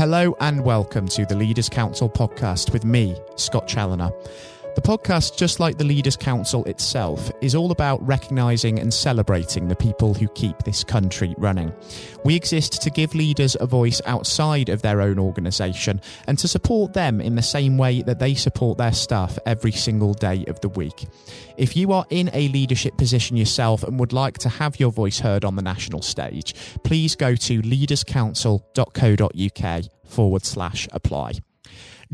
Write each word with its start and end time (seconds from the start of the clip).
Hello 0.00 0.34
and 0.40 0.64
welcome 0.64 1.06
to 1.08 1.26
the 1.26 1.34
Leaders 1.34 1.68
Council 1.68 2.08
podcast 2.08 2.72
with 2.72 2.86
me, 2.86 3.14
Scott 3.36 3.68
Challoner. 3.68 4.10
The 4.76 4.82
podcast, 4.82 5.36
just 5.36 5.58
like 5.58 5.78
the 5.78 5.84
Leaders 5.84 6.16
Council 6.16 6.62
itself, 6.64 7.32
is 7.40 7.56
all 7.56 7.72
about 7.72 8.06
recognising 8.06 8.78
and 8.78 8.94
celebrating 8.94 9.66
the 9.66 9.74
people 9.74 10.14
who 10.14 10.28
keep 10.28 10.56
this 10.58 10.84
country 10.84 11.34
running. 11.38 11.72
We 12.24 12.36
exist 12.36 12.80
to 12.82 12.90
give 12.90 13.12
leaders 13.14 13.56
a 13.58 13.66
voice 13.66 14.00
outside 14.06 14.68
of 14.68 14.80
their 14.80 15.00
own 15.00 15.18
organisation 15.18 16.00
and 16.28 16.38
to 16.38 16.46
support 16.46 16.92
them 16.92 17.20
in 17.20 17.34
the 17.34 17.42
same 17.42 17.78
way 17.78 18.02
that 18.02 18.20
they 18.20 18.34
support 18.34 18.78
their 18.78 18.92
staff 18.92 19.40
every 19.44 19.72
single 19.72 20.14
day 20.14 20.44
of 20.46 20.60
the 20.60 20.68
week. 20.68 21.08
If 21.56 21.76
you 21.76 21.90
are 21.90 22.06
in 22.08 22.30
a 22.32 22.46
leadership 22.48 22.96
position 22.96 23.36
yourself 23.36 23.82
and 23.82 23.98
would 23.98 24.12
like 24.12 24.38
to 24.38 24.48
have 24.48 24.78
your 24.78 24.92
voice 24.92 25.18
heard 25.18 25.44
on 25.44 25.56
the 25.56 25.62
national 25.62 26.02
stage, 26.02 26.54
please 26.84 27.16
go 27.16 27.34
to 27.34 27.60
leaderscouncil.co.uk 27.62 29.84
forward 30.04 30.46
slash 30.46 30.86
apply. 30.92 31.32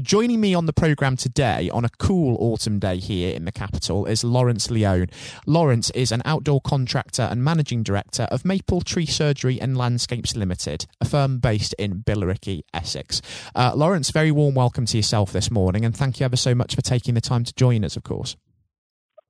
Joining 0.02 0.42
me 0.42 0.54
on 0.54 0.66
the 0.66 0.74
programme 0.74 1.16
today 1.16 1.70
on 1.70 1.86
a 1.86 1.88
cool 1.88 2.36
autumn 2.38 2.78
day 2.78 2.98
here 2.98 3.34
in 3.34 3.46
the 3.46 3.52
capital 3.52 4.04
is 4.04 4.22
Laurence 4.22 4.70
Leone. 4.70 5.08
Laurence 5.46 5.88
is 5.92 6.12
an 6.12 6.20
outdoor 6.26 6.60
contractor 6.60 7.22
and 7.22 7.42
managing 7.42 7.82
director 7.82 8.24
of 8.24 8.44
Maple 8.44 8.82
Tree 8.82 9.06
Surgery 9.06 9.58
and 9.58 9.74
Landscapes 9.74 10.36
Limited, 10.36 10.84
a 11.00 11.06
firm 11.06 11.38
based 11.38 11.74
in 11.78 12.02
Billericay, 12.02 12.60
Essex. 12.74 13.22
Uh, 13.54 13.72
Laurence, 13.74 14.10
very 14.10 14.30
warm 14.30 14.54
welcome 14.54 14.84
to 14.84 14.98
yourself 14.98 15.32
this 15.32 15.50
morning 15.50 15.82
and 15.82 15.96
thank 15.96 16.20
you 16.20 16.26
ever 16.26 16.36
so 16.36 16.54
much 16.54 16.74
for 16.74 16.82
taking 16.82 17.14
the 17.14 17.22
time 17.22 17.44
to 17.44 17.54
join 17.54 17.82
us, 17.82 17.96
of 17.96 18.02
course. 18.02 18.36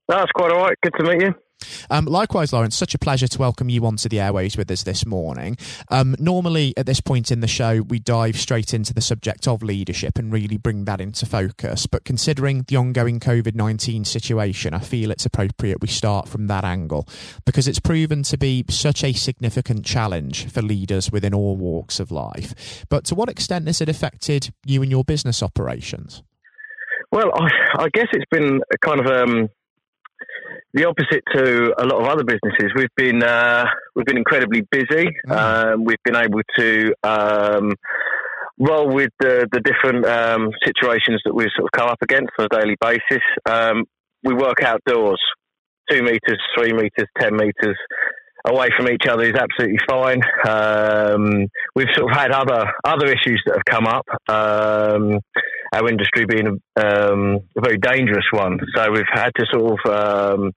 That's 0.09 0.33
quite 0.33 0.51
all 0.51 0.63
right. 0.63 0.77
Good 0.83 0.95
to 0.99 1.05
meet 1.05 1.23
you. 1.23 1.46
Um, 1.91 2.07
likewise, 2.07 2.53
Laurence, 2.53 2.77
such 2.77 2.95
a 2.95 2.99
pleasure 2.99 3.29
to 3.29 3.39
welcome 3.39 3.69
you 3.69 3.85
onto 3.87 4.09
the 4.09 4.21
airways 4.21 4.57
with 4.57 4.71
us 4.71 4.83
this 4.83 5.07
morning. 5.07 5.57
Um, 5.91 6.17
normally, 6.19 6.75
at 6.77 6.87
this 6.87 7.01
point 7.01 7.31
in 7.31 7.41
the 7.41 7.47
show, 7.47 7.83
we 7.83 7.99
dive 7.99 8.37
straight 8.37 8.75
into 8.75 8.93
the 8.93 9.01
subject 9.01 9.47
of 9.47 9.63
leadership 9.63 10.19
and 10.19 10.33
really 10.33 10.57
bring 10.57 10.85
that 10.85 11.01
into 11.01 11.27
focus. 11.27 11.87
But 11.87 12.05
considering 12.05 12.65
the 12.69 12.77
ongoing 12.77 13.21
COVID 13.21 13.55
19 13.55 14.05
situation, 14.05 14.75
I 14.75 14.81
feel 14.81 15.11
it's 15.11 15.27
appropriate 15.27 15.81
we 15.81 15.89
start 15.89 16.29
from 16.29 16.47
that 16.49 16.65
angle 16.65 17.09
because 17.45 17.69
it's 17.69 17.81
proven 17.81 18.23
to 18.25 18.39
be 18.39 18.65
such 18.69 19.05
a 19.05 19.13
significant 19.13 19.85
challenge 19.85 20.51
for 20.51 20.63
leaders 20.63 21.11
within 21.11 21.35
all 21.35 21.57
walks 21.57 22.01
of 22.01 22.11
life. 22.11 22.85
But 22.89 23.05
to 23.07 23.15
what 23.15 23.29
extent 23.29 23.67
has 23.67 23.81
it 23.81 23.89
affected 23.89 24.53
you 24.65 24.83
and 24.83 24.91
your 24.91 25.05
business 25.05 25.43
operations? 25.43 26.23
Well, 27.13 27.31
I, 27.35 27.85
I 27.85 27.89
guess 27.93 28.09
it's 28.13 28.25
been 28.31 28.61
kind 28.81 29.01
of 29.01 29.07
um, 29.07 29.49
the 30.75 30.85
opposite 30.85 31.23
to 31.35 31.75
a 31.79 31.85
lot 31.87 32.01
of 32.01 32.07
other 32.07 32.25
businesses. 32.25 32.73
We've 32.77 32.95
been 32.97 33.23
uh, 33.23 33.65
we've 33.95 34.07
been 34.07 34.19
incredibly 34.19 34.63
busy. 34.71 35.09
Mm. 35.29 35.33
Um, 35.73 35.85
we've 35.85 36.03
been 36.05 36.17
able 36.17 36.41
to 36.59 36.95
um, 37.03 37.73
roll 38.59 38.93
with 38.93 39.11
the, 39.21 39.49
the 39.53 39.61
different 39.61 40.07
um, 40.07 40.51
situations 40.65 41.21
that 41.25 41.35
we've 41.35 41.49
sort 41.57 41.69
of 41.73 41.79
come 41.79 41.89
up 41.89 41.99
against 42.03 42.31
on 42.39 42.47
a 42.47 42.49
daily 42.49 42.77
basis. 42.81 43.23
Um, 43.49 43.85
we 44.23 44.35
work 44.35 44.63
outdoors, 44.63 45.21
two 45.91 46.03
meters, 46.03 46.41
three 46.57 46.73
meters, 46.73 47.09
ten 47.19 47.37
meters 47.37 47.77
away 48.47 48.69
from 48.77 48.89
each 48.89 49.07
other 49.09 49.25
is 49.25 49.35
absolutely 49.35 49.79
fine. 49.89 50.21
Um, 50.47 51.47
we've 51.75 51.89
sort 51.97 52.11
of 52.11 52.17
had 52.17 52.31
other 52.31 52.65
other 52.85 53.07
issues 53.07 53.43
that 53.47 53.57
have 53.57 53.65
come 53.65 53.87
up. 53.87 54.07
Our 55.73 55.89
industry 55.89 56.27
being 56.27 56.47
a, 56.47 56.81
um, 56.81 57.41
a, 57.57 57.61
very 57.61 57.79
dangerous 57.79 58.27
one, 58.31 58.59
so 58.75 58.91
we've 58.91 59.03
had 59.13 59.31
to 59.37 59.47
sort 59.53 59.79
of 59.79 59.93
um, 59.93 60.53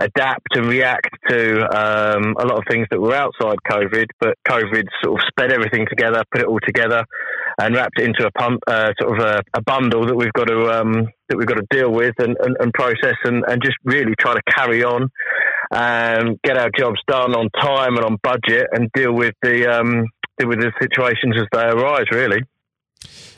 adapt 0.00 0.56
and 0.56 0.66
react 0.66 1.10
to 1.28 1.62
um, 1.64 2.34
a 2.38 2.46
lot 2.46 2.58
of 2.58 2.64
things 2.68 2.86
that 2.90 3.00
were 3.00 3.14
outside 3.14 3.56
COVID. 3.68 4.06
But 4.20 4.36
COVID 4.48 4.84
sort 5.02 5.20
of 5.20 5.26
sped 5.28 5.52
everything 5.52 5.86
together, 5.88 6.24
put 6.32 6.42
it 6.42 6.48
all 6.48 6.60
together, 6.64 7.04
and 7.60 7.74
wrapped 7.74 7.98
it 7.98 8.04
into 8.04 8.26
a 8.26 8.30
pump, 8.32 8.60
uh, 8.66 8.92
sort 9.00 9.18
of 9.18 9.24
a, 9.24 9.42
a, 9.54 9.62
bundle 9.62 10.06
that 10.06 10.16
we've 10.16 10.32
got 10.32 10.48
to 10.48 10.80
um, 10.80 11.08
that 11.28 11.36
we've 11.36 11.46
got 11.46 11.56
to 11.56 11.66
deal 11.70 11.90
with 11.90 12.14
and, 12.18 12.36
and, 12.40 12.56
and 12.58 12.72
process 12.72 13.16
and, 13.24 13.44
and 13.46 13.62
just 13.62 13.76
really 13.84 14.14
try 14.18 14.34
to 14.34 14.42
carry 14.50 14.82
on 14.82 15.08
and 15.70 16.40
get 16.42 16.58
our 16.58 16.70
jobs 16.76 17.00
done 17.06 17.34
on 17.34 17.48
time 17.60 17.96
and 17.96 18.04
on 18.04 18.16
budget 18.22 18.66
and 18.72 18.90
deal 18.92 19.12
with 19.12 19.34
the 19.42 19.66
um, 19.66 20.06
deal 20.38 20.48
with 20.48 20.60
the 20.60 20.72
situations 20.80 21.34
as 21.36 21.46
they 21.52 21.64
arise. 21.64 22.06
Really. 22.10 22.40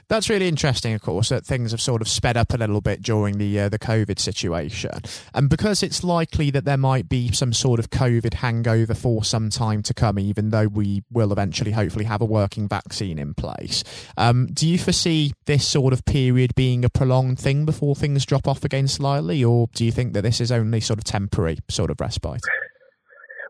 That's 0.09 0.31
really 0.31 0.47
interesting, 0.47 0.95
of 0.95 1.03
course, 1.03 1.31
that 1.31 1.45
things 1.45 1.73
have 1.73 1.81
sort 1.81 2.01
of 2.01 2.07
sped 2.07 2.37
up 2.37 2.55
a 2.55 2.57
little 2.57 2.81
bit 2.81 3.03
during 3.03 3.39
the 3.39 3.59
uh, 3.59 3.69
the 3.69 3.79
COVID 3.79 4.21
situation, 4.21 5.01
and 5.35 5.51
because 5.51 5.83
it's 5.83 6.05
likely 6.05 6.51
that 6.53 6.65
there 6.65 6.77
might 6.77 7.09
be 7.09 7.33
some 7.33 7.53
sort 7.53 7.81
of 7.81 7.91
COVID 7.91 8.35
hangover 8.35 8.95
for 8.95 9.25
some 9.25 9.51
time 9.51 9.83
to 9.83 9.93
come, 9.93 10.17
even 10.17 10.51
though 10.51 10.69
we 10.69 11.03
will 11.11 11.33
eventually, 11.33 11.73
hopefully, 11.73 12.05
have 12.05 12.21
a 12.21 12.25
working 12.25 12.69
vaccine 12.69 13.19
in 13.19 13.35
place. 13.35 13.83
Um, 14.17 14.47
do 14.53 14.69
you 14.69 14.79
foresee 14.79 15.33
this 15.47 15.69
sort 15.69 15.93
of 15.93 16.05
period 16.05 16.55
being 16.55 16.85
a 16.85 16.89
prolonged 16.89 17.41
thing 17.41 17.65
before 17.65 17.97
things 17.97 18.25
drop 18.25 18.47
off 18.47 18.65
again 18.65 18.87
slightly, 18.87 19.43
or 19.43 19.69
do 19.75 19.85
you 19.85 19.91
think 19.91 20.13
that 20.13 20.23
this 20.23 20.41
is 20.41 20.53
only 20.53 20.81
sort 20.81 21.01
of 21.01 21.05
temporary 21.05 21.59
sort 21.69 21.91
of 21.91 22.01
respite? 22.01 22.43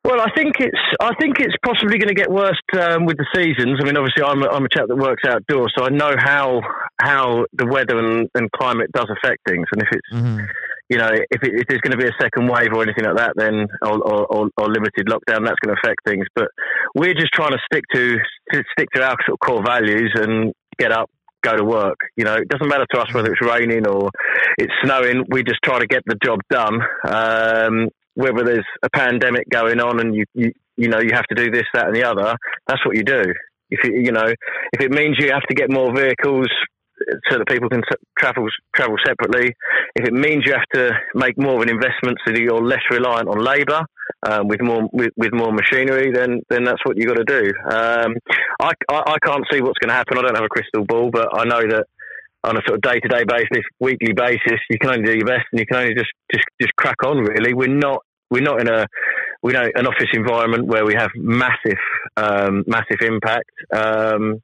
Well, 0.06 0.20
I 0.20 0.30
think 0.36 0.60
it's 0.60 0.78
I 1.00 1.10
think 1.18 1.40
it's 1.40 1.56
possibly 1.64 1.98
going 1.98 2.14
to 2.14 2.14
get 2.14 2.30
worse 2.30 2.60
um, 2.78 3.06
with 3.06 3.16
the 3.16 3.26
seasons. 3.34 3.80
I 3.82 3.84
mean, 3.84 3.96
obviously, 3.96 4.22
I'm 4.22 4.40
a, 4.40 4.46
I'm 4.46 4.64
a 4.64 4.68
chap 4.68 4.86
that 4.86 4.94
works 4.94 5.24
outdoors, 5.26 5.74
so 5.76 5.84
I 5.84 5.88
know 5.88 6.14
how 6.16 6.60
how 7.00 7.46
the 7.52 7.66
weather 7.66 7.98
and, 7.98 8.30
and 8.36 8.48
climate 8.52 8.92
does 8.92 9.08
affect 9.10 9.42
things. 9.48 9.66
And 9.72 9.82
if 9.82 9.88
it's 9.90 10.12
mm-hmm. 10.14 10.44
you 10.90 10.98
know 10.98 11.08
if, 11.10 11.42
it, 11.42 11.50
if, 11.58 11.66
there's 11.66 11.80
going 11.80 11.90
to 11.90 11.98
be 11.98 12.06
a 12.06 12.22
second 12.22 12.46
wave 12.46 12.72
or 12.72 12.84
anything 12.84 13.04
like 13.04 13.16
that, 13.16 13.32
then 13.34 13.66
or, 13.82 13.98
or, 13.98 14.48
or, 14.56 14.68
limited 14.68 15.08
lockdown, 15.08 15.42
that's 15.44 15.58
going 15.58 15.74
to 15.74 15.80
affect 15.82 16.06
things. 16.06 16.24
But 16.36 16.54
we're 16.94 17.14
just 17.14 17.32
trying 17.34 17.52
to 17.52 17.58
stick 17.66 17.82
to, 17.94 18.16
to 18.52 18.62
stick 18.78 18.88
to 18.94 19.02
our 19.02 19.16
sort 19.26 19.34
of 19.34 19.40
core 19.40 19.64
values 19.66 20.12
and 20.14 20.52
get 20.78 20.92
up, 20.92 21.10
go 21.42 21.56
to 21.56 21.64
work. 21.64 21.98
You 22.16 22.26
know, 22.26 22.34
it 22.34 22.48
doesn't 22.48 22.68
matter 22.68 22.86
to 22.94 23.00
us 23.00 23.12
whether 23.12 23.32
it's 23.32 23.42
raining 23.42 23.88
or 23.88 24.10
it's 24.56 24.72
snowing. 24.84 25.24
We 25.30 25.42
just 25.42 25.58
try 25.64 25.80
to 25.80 25.86
get 25.88 26.02
the 26.06 26.14
job 26.22 26.38
done. 26.48 26.80
Um, 27.04 27.88
whether 28.16 28.42
there's 28.42 28.66
a 28.82 28.90
pandemic 28.90 29.48
going 29.50 29.80
on 29.80 30.00
and 30.00 30.14
you, 30.14 30.24
you 30.34 30.52
you 30.76 30.88
know 30.88 31.00
you 31.00 31.10
have 31.12 31.26
to 31.26 31.34
do 31.34 31.50
this, 31.50 31.64
that, 31.74 31.86
and 31.86 31.94
the 31.94 32.02
other, 32.02 32.36
that's 32.66 32.84
what 32.84 32.96
you 32.96 33.04
do. 33.04 33.22
If 33.70 33.84
you 33.84 34.00
you 34.00 34.12
know 34.12 34.26
if 34.72 34.80
it 34.80 34.90
means 34.90 35.16
you 35.18 35.30
have 35.32 35.46
to 35.48 35.54
get 35.54 35.70
more 35.70 35.94
vehicles 35.94 36.48
so 37.30 37.38
that 37.38 37.46
people 37.46 37.68
can 37.68 37.82
travel 38.18 38.48
travel 38.74 38.96
separately, 39.04 39.54
if 39.94 40.06
it 40.06 40.14
means 40.14 40.44
you 40.46 40.52
have 40.52 40.68
to 40.74 40.92
make 41.14 41.38
more 41.38 41.56
of 41.56 41.62
an 41.62 41.68
investment 41.68 42.16
so 42.26 42.32
that 42.32 42.40
you're 42.40 42.62
less 42.62 42.82
reliant 42.90 43.28
on 43.28 43.38
labour 43.38 43.84
um, 44.28 44.48
with 44.48 44.62
more 44.62 44.88
with, 44.92 45.12
with, 45.16 45.32
more 45.32 45.52
machinery, 45.52 46.10
then 46.12 46.40
then 46.48 46.64
that's 46.64 46.80
what 46.84 46.96
you've 46.96 47.08
got 47.08 47.20
to 47.20 47.24
do. 47.24 47.52
Um, 47.70 48.14
I, 48.60 48.72
I, 48.88 49.02
I 49.12 49.16
can't 49.22 49.44
see 49.52 49.60
what's 49.60 49.78
going 49.78 49.90
to 49.90 49.94
happen. 49.94 50.18
I 50.18 50.22
don't 50.22 50.36
have 50.36 50.44
a 50.44 50.48
crystal 50.48 50.84
ball, 50.86 51.10
but 51.12 51.28
I 51.38 51.44
know 51.44 51.60
that 51.68 51.84
on 52.44 52.56
a 52.56 52.60
sort 52.66 52.76
of 52.76 52.82
day 52.82 53.00
to 53.00 53.08
day 53.08 53.24
basis, 53.26 53.64
weekly 53.80 54.12
basis, 54.12 54.60
you 54.70 54.78
can 54.78 54.90
only 54.90 55.04
do 55.04 55.16
your 55.16 55.26
best, 55.26 55.44
and 55.52 55.60
you 55.60 55.66
can 55.66 55.76
only 55.76 55.94
just 55.94 56.10
just 56.32 56.44
just 56.60 56.74
crack 56.76 57.02
on. 57.04 57.18
Really, 57.18 57.52
we're 57.52 57.68
not 57.68 58.02
we're 58.30 58.42
not 58.42 58.60
in 58.60 58.68
a 58.68 58.86
we 59.42 59.52
know 59.52 59.68
an 59.74 59.86
office 59.86 60.08
environment 60.12 60.66
where 60.66 60.84
we 60.84 60.94
have 60.94 61.10
massive 61.14 61.78
um, 62.16 62.64
massive 62.66 63.00
impact. 63.00 63.50
Um, 63.72 64.42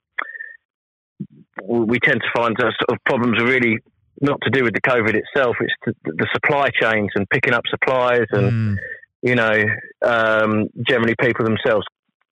we 1.65 1.98
tend 2.00 2.21
to 2.21 2.28
find 2.34 2.56
that 2.56 2.72
sort 2.81 2.91
of 2.91 3.04
problems 3.04 3.41
are 3.41 3.47
really 3.47 3.78
not 4.21 4.38
to 4.42 4.50
do 4.50 4.65
with 4.65 4.75
the 4.75 4.81
COVID 4.81 5.15
itself. 5.15 5.56
It's 5.60 5.75
the, 5.84 5.94
the 6.04 6.28
supply 6.32 6.69
chains 6.81 7.10
and 7.15 7.28
picking 7.28 7.54
up 7.54 7.62
supplies, 7.69 8.26
and 8.31 8.53
mm. 8.53 8.76
you 9.22 9.34
know, 9.34 9.65
um, 10.04 10.69
generally 10.87 11.15
people 11.21 11.44
themselves. 11.44 11.84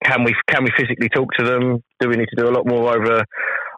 Can 0.04 0.24
we 0.24 0.34
can 0.48 0.64
we 0.64 0.70
physically 0.78 1.08
talk 1.08 1.28
to 1.38 1.44
them? 1.44 1.82
Do 2.00 2.08
we 2.08 2.16
need 2.16 2.28
to 2.34 2.42
do 2.42 2.48
a 2.48 2.54
lot 2.54 2.66
more 2.66 2.94
over 2.94 3.24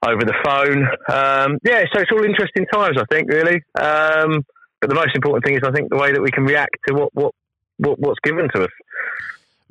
over 0.04 0.20
the 0.20 0.34
phone? 0.44 0.86
Um, 1.08 1.58
yeah, 1.64 1.84
so 1.92 2.00
it's 2.00 2.12
all 2.12 2.24
interesting 2.24 2.66
times, 2.72 2.96
I 2.98 3.04
think, 3.10 3.28
really. 3.28 3.62
Um, 3.80 4.44
but 4.80 4.90
the 4.90 4.96
most 4.96 5.14
important 5.14 5.44
thing 5.44 5.54
is, 5.54 5.62
I 5.64 5.72
think, 5.72 5.90
the 5.90 5.96
way 5.96 6.12
that 6.12 6.20
we 6.20 6.30
can 6.30 6.44
react 6.44 6.76
to 6.88 6.94
what 6.94 7.14
what 7.14 7.34
what, 7.78 7.98
what's 7.98 8.20
given 8.24 8.48
to 8.54 8.64
us. 8.64 8.70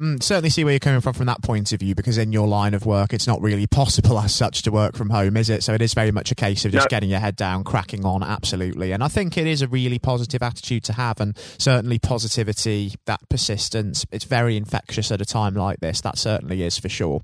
Mm, 0.01 0.23
certainly 0.23 0.49
see 0.49 0.63
where 0.63 0.73
you're 0.73 0.79
coming 0.79 0.99
from 0.99 1.13
from 1.13 1.27
that 1.27 1.43
point 1.43 1.71
of 1.73 1.79
view 1.79 1.93
because 1.93 2.17
in 2.17 2.31
your 2.31 2.47
line 2.47 2.73
of 2.73 2.87
work 2.87 3.13
it's 3.13 3.27
not 3.27 3.39
really 3.39 3.67
possible 3.67 4.17
as 4.19 4.33
such 4.33 4.63
to 4.63 4.71
work 4.71 4.95
from 4.95 5.11
home 5.11 5.37
is 5.37 5.47
it? 5.47 5.63
So 5.63 5.75
it 5.75 5.81
is 5.81 5.93
very 5.93 6.09
much 6.09 6.31
a 6.31 6.35
case 6.35 6.65
of 6.65 6.71
just 6.71 6.85
no. 6.85 6.89
getting 6.89 7.11
your 7.11 7.19
head 7.19 7.35
down 7.35 7.63
cracking 7.63 8.03
on 8.03 8.23
absolutely. 8.23 8.93
And 8.93 9.03
i 9.03 9.07
think 9.07 9.37
it 9.37 9.45
is 9.45 9.61
a 9.61 9.67
really 9.67 9.99
positive 9.99 10.41
attitude 10.41 10.83
to 10.85 10.93
have 10.93 11.21
and 11.21 11.37
certainly 11.59 11.99
positivity 11.99 12.95
that 13.05 13.19
persistence 13.29 14.03
it's 14.11 14.25
very 14.25 14.57
infectious 14.57 15.11
at 15.11 15.21
a 15.21 15.25
time 15.25 15.53
like 15.53 15.81
this 15.81 16.01
that 16.01 16.17
certainly 16.17 16.63
is 16.63 16.79
for 16.79 16.89
sure. 16.89 17.21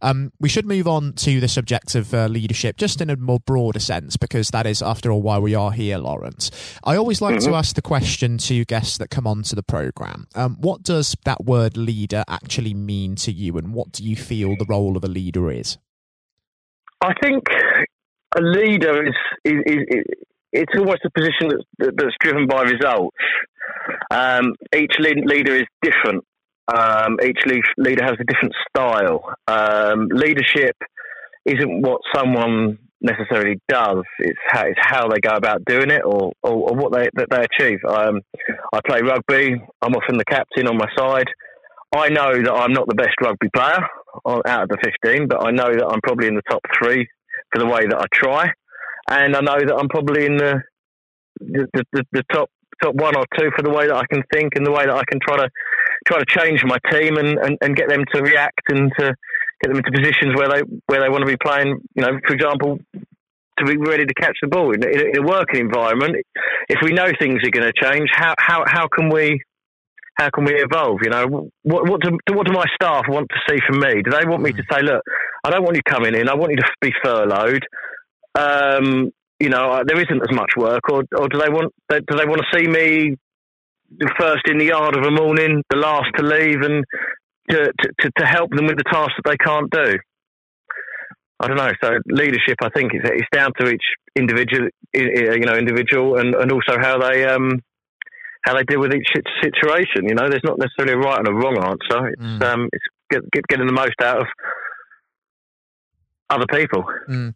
Um, 0.00 0.32
we 0.40 0.48
should 0.48 0.64
move 0.64 0.88
on 0.88 1.12
to 1.14 1.38
the 1.38 1.48
subject 1.48 1.94
of 1.94 2.14
uh, 2.14 2.28
leadership 2.28 2.78
just 2.78 3.02
in 3.02 3.10
a 3.10 3.16
more 3.16 3.40
broader 3.40 3.80
sense 3.80 4.16
because 4.16 4.48
that 4.48 4.66
is 4.66 4.80
after 4.80 5.12
all 5.12 5.20
why 5.20 5.38
we 5.38 5.54
are 5.54 5.70
here 5.70 5.98
laurence. 5.98 6.50
I 6.82 6.96
always 6.96 7.20
like 7.20 7.36
mm-hmm. 7.36 7.50
to 7.50 7.56
ask 7.56 7.74
the 7.74 7.82
question 7.82 8.38
to 8.38 8.64
guests 8.64 8.96
that 8.98 9.10
come 9.10 9.26
on 9.26 9.42
to 9.42 9.54
the 9.54 9.62
program 9.62 10.28
um, 10.34 10.56
what 10.60 10.82
does 10.82 11.14
that 11.26 11.44
word 11.44 11.76
lead 11.76 12.05
leader 12.06 12.24
actually 12.28 12.74
mean 12.74 13.16
to 13.16 13.32
you, 13.32 13.58
and 13.58 13.74
what 13.74 13.90
do 13.92 14.04
you 14.04 14.14
feel 14.14 14.54
the 14.56 14.66
role 14.68 14.96
of 14.96 15.04
a 15.04 15.08
leader 15.08 15.50
is? 15.50 15.78
I 17.00 17.12
think 17.20 17.42
a 18.36 18.40
leader 18.40 19.06
is, 19.06 19.14
is, 19.44 19.60
is 19.66 20.04
it's 20.52 20.72
almost 20.78 21.00
a 21.04 21.10
position 21.10 21.48
that's, 21.48 21.92
that's 21.96 22.16
driven 22.20 22.46
by 22.46 22.62
results. 22.62 23.16
Um, 24.10 24.54
each 24.74 24.94
leader 24.98 25.56
is 25.56 25.66
different. 25.82 26.24
Um, 26.72 27.18
each 27.22 27.38
leader 27.76 28.04
has 28.04 28.14
a 28.20 28.24
different 28.24 28.54
style. 28.68 29.34
Um, 29.48 30.08
leadership 30.10 30.76
isn't 31.44 31.82
what 31.82 32.00
someone 32.14 32.78
necessarily 33.00 33.60
does. 33.68 34.02
It's 34.18 34.38
how 34.48 34.62
it's 34.66 34.80
how 34.80 35.08
they 35.08 35.18
go 35.20 35.36
about 35.36 35.64
doing 35.64 35.90
it, 35.90 36.02
or 36.04 36.32
or, 36.42 36.70
or 36.70 36.76
what 36.76 36.92
they 36.92 37.08
that 37.14 37.28
they 37.30 37.44
achieve. 37.44 37.78
Um, 37.86 38.20
I 38.72 38.80
play 38.86 39.00
rugby. 39.02 39.54
I'm 39.82 39.94
often 39.94 40.18
the 40.18 40.24
captain 40.24 40.66
on 40.66 40.76
my 40.76 40.88
side. 40.96 41.28
I 41.94 42.08
know 42.08 42.42
that 42.42 42.52
I'm 42.52 42.72
not 42.72 42.88
the 42.88 42.94
best 42.94 43.14
rugby 43.22 43.48
player 43.54 43.86
out 44.26 44.62
of 44.62 44.68
the 44.68 44.78
15, 44.82 45.28
but 45.28 45.44
I 45.44 45.50
know 45.50 45.72
that 45.72 45.86
I'm 45.86 46.00
probably 46.02 46.26
in 46.26 46.34
the 46.34 46.42
top 46.50 46.62
three 46.78 47.06
for 47.52 47.58
the 47.58 47.66
way 47.66 47.86
that 47.86 47.96
I 47.96 48.04
try, 48.12 48.50
and 49.08 49.36
I 49.36 49.40
know 49.40 49.58
that 49.58 49.76
I'm 49.76 49.88
probably 49.88 50.26
in 50.26 50.36
the 50.36 50.62
the, 51.38 51.84
the, 51.92 52.04
the 52.12 52.22
top 52.32 52.50
top 52.82 52.94
one 52.94 53.16
or 53.16 53.24
two 53.38 53.50
for 53.56 53.62
the 53.62 53.70
way 53.70 53.86
that 53.86 53.94
I 53.94 54.04
can 54.12 54.22
think 54.32 54.54
and 54.54 54.66
the 54.66 54.70
way 54.70 54.84
that 54.84 54.94
I 54.94 55.02
can 55.08 55.18
try 55.20 55.36
to 55.36 55.48
try 56.06 56.18
to 56.18 56.24
change 56.28 56.62
my 56.64 56.78
team 56.90 57.16
and, 57.16 57.38
and, 57.38 57.58
and 57.60 57.76
get 57.76 57.88
them 57.88 58.04
to 58.14 58.22
react 58.22 58.60
and 58.68 58.92
to 58.98 59.14
get 59.62 59.68
them 59.68 59.78
into 59.78 59.90
positions 59.92 60.34
where 60.36 60.48
they 60.48 60.60
where 60.86 61.00
they 61.00 61.08
want 61.08 61.22
to 61.22 61.26
be 61.26 61.36
playing. 61.36 61.78
You 61.94 62.02
know, 62.02 62.18
for 62.26 62.34
example, 62.34 62.78
to 63.58 63.64
be 63.64 63.76
ready 63.76 64.04
to 64.04 64.14
catch 64.14 64.36
the 64.42 64.48
ball 64.48 64.74
in, 64.74 64.82
in, 64.84 65.18
a 65.18 65.22
working 65.22 65.60
environment. 65.60 66.16
If 66.68 66.80
we 66.82 66.92
know 66.92 67.10
things 67.18 67.40
are 67.44 67.50
going 67.50 67.70
to 67.70 67.72
change, 67.72 68.08
how 68.12 68.34
how 68.38 68.64
how 68.66 68.88
can 68.88 69.08
we 69.08 69.42
how 70.16 70.30
can 70.30 70.44
we 70.44 70.54
evolve? 70.54 71.00
You 71.02 71.10
know, 71.10 71.50
what 71.62 71.88
what 71.88 72.00
do 72.00 72.18
what 72.32 72.46
do 72.46 72.52
my 72.52 72.64
staff 72.74 73.04
want 73.08 73.28
to 73.30 73.40
see 73.48 73.58
from 73.66 73.80
me? 73.80 74.02
Do 74.02 74.10
they 74.10 74.26
want 74.26 74.42
me 74.42 74.52
to 74.52 74.62
say, 74.70 74.82
look, 74.82 75.02
I 75.44 75.50
don't 75.50 75.62
want 75.62 75.76
you 75.76 75.82
coming 75.82 76.14
in. 76.14 76.28
I 76.28 76.34
want 76.34 76.52
you 76.52 76.58
to 76.58 76.68
be 76.80 76.92
furloughed. 77.04 77.64
Um, 78.34 79.10
you 79.38 79.50
know, 79.50 79.82
there 79.86 80.00
isn't 80.00 80.22
as 80.22 80.34
much 80.34 80.52
work, 80.56 80.88
or 80.90 81.04
or 81.16 81.28
do 81.28 81.38
they 81.38 81.50
want 81.50 81.72
do 81.88 82.16
they 82.16 82.26
want 82.26 82.40
to 82.40 82.58
see 82.58 82.66
me 82.66 83.16
first 84.18 84.42
in 84.48 84.58
the 84.58 84.66
yard 84.66 84.96
of 84.96 85.04
a 85.04 85.10
morning, 85.10 85.62
the 85.70 85.76
last 85.76 86.08
to 86.16 86.24
leave, 86.24 86.62
and 86.62 86.84
to, 87.50 87.72
to, 88.00 88.10
to 88.18 88.26
help 88.26 88.50
them 88.50 88.66
with 88.66 88.76
the 88.76 88.84
tasks 88.90 89.14
that 89.22 89.30
they 89.30 89.36
can't 89.36 89.70
do. 89.70 89.98
I 91.38 91.48
don't 91.48 91.56
know. 91.56 91.70
So 91.82 91.90
leadership, 92.06 92.56
I 92.62 92.70
think, 92.74 92.92
it's, 92.94 93.08
it's 93.08 93.28
down 93.32 93.50
to 93.58 93.68
each 93.68 93.84
individual, 94.16 94.68
you 94.94 95.46
know, 95.46 95.54
individual, 95.54 96.18
and, 96.18 96.34
and 96.34 96.50
also 96.50 96.78
how 96.80 96.98
they 96.98 97.24
um, 97.24 97.60
how 98.46 98.54
they 98.54 98.62
deal 98.62 98.80
with 98.80 98.94
each 98.94 99.08
situation. 99.42 100.08
You 100.08 100.14
know, 100.14 100.30
there's 100.30 100.44
not 100.44 100.58
necessarily 100.58 100.94
a 100.94 100.98
right 100.98 101.18
and 101.18 101.28
a 101.28 101.32
wrong 101.32 101.58
answer. 101.58 102.08
It's 102.08 102.22
mm. 102.22 102.42
um, 102.42 102.68
it's 102.72 102.84
get, 103.10 103.30
get, 103.32 103.46
getting 103.48 103.66
the 103.66 103.72
most 103.72 104.00
out 104.00 104.20
of 104.20 104.26
other 106.30 106.46
people. 106.46 106.84
Mm. 107.08 107.34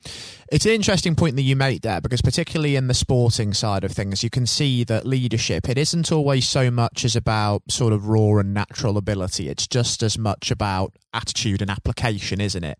It's 0.53 0.67
an 0.67 0.73
interesting 0.73 1.15
point 1.17 1.37
that 1.37 1.43
you 1.43 1.57
make 1.57 1.83
there 1.83 2.01
because, 2.01 2.23
particularly 2.23 2.77
in 2.77 2.87
the 2.87 2.95
sporting 2.95 3.53
side 3.53 3.83
of 3.83 3.91
things, 3.91 4.23
you 4.23 4.31
can 4.31 4.47
see 4.47 4.85
that 4.85 5.05
leadership 5.05 5.69
it 5.69 5.79
isn't 5.79 6.13
always 6.13 6.49
so 6.49 6.71
much 6.71 7.05
as 7.05 7.17
about 7.17 7.63
sort 7.69 7.93
of 7.93 8.09
raw 8.09 8.39
and 8.39 8.55
natural 8.55 8.97
ability. 8.97 9.49
It's 9.49 9.67
just 9.67 10.03
as 10.05 10.17
much 10.17 10.51
about 10.51 10.95
attitude 11.13 11.61
and 11.61 11.71
application, 11.71 12.41
isn't 12.41 12.65
it? 12.65 12.79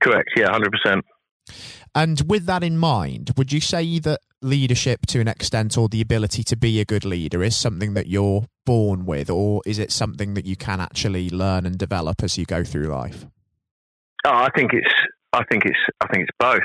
Correct. 0.00 0.30
Yeah, 0.36 0.50
hundred 0.50 0.72
percent. 0.72 1.04
And 1.94 2.22
with 2.28 2.46
that 2.46 2.62
in 2.62 2.78
mind, 2.78 3.32
would 3.36 3.52
you 3.52 3.60
say 3.60 3.98
that 4.00 4.20
leadership, 4.42 5.06
to 5.06 5.20
an 5.20 5.28
extent, 5.28 5.76
or 5.76 5.88
the 5.88 6.00
ability 6.00 6.44
to 6.44 6.56
be 6.56 6.80
a 6.80 6.84
good 6.84 7.04
leader, 7.04 7.42
is 7.42 7.56
something 7.56 7.94
that 7.94 8.06
you're 8.06 8.44
born 8.64 9.06
with, 9.06 9.28
or 9.28 9.60
is 9.66 9.78
it 9.78 9.90
something 9.90 10.34
that 10.34 10.46
you 10.46 10.56
can 10.56 10.80
actually 10.80 11.28
learn 11.30 11.66
and 11.66 11.78
develop 11.78 12.22
as 12.22 12.38
you 12.38 12.44
go 12.44 12.62
through 12.62 12.84
life? 12.84 13.26
Oh, 14.24 14.30
I 14.30 14.48
think 14.56 14.72
it's 14.72 14.92
I 15.32 15.42
think 15.50 15.64
it's 15.64 15.78
I 16.00 16.06
think 16.08 16.28
it's 16.28 16.36
both. 16.38 16.62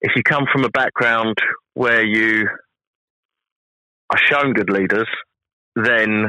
If 0.00 0.12
you 0.16 0.22
come 0.22 0.44
from 0.52 0.64
a 0.64 0.70
background 0.70 1.36
where 1.74 2.04
you 2.04 2.48
are 4.10 4.18
shown 4.18 4.52
good 4.52 4.70
leaders, 4.70 5.08
then 5.76 6.26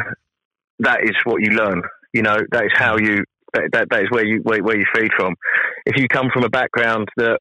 that 0.79 1.03
is 1.03 1.15
what 1.23 1.41
you 1.41 1.51
learn. 1.51 1.81
You 2.13 2.21
know, 2.21 2.37
that 2.51 2.65
is 2.65 2.71
how 2.75 2.97
you 2.97 3.23
that, 3.53 3.87
that 3.89 4.01
is 4.01 4.09
where 4.09 4.25
you 4.25 4.41
where, 4.43 4.61
where 4.63 4.77
you 4.77 4.85
feed 4.93 5.11
from. 5.17 5.35
If 5.85 5.97
you 5.97 6.07
come 6.07 6.29
from 6.33 6.43
a 6.43 6.49
background 6.49 7.07
that 7.17 7.39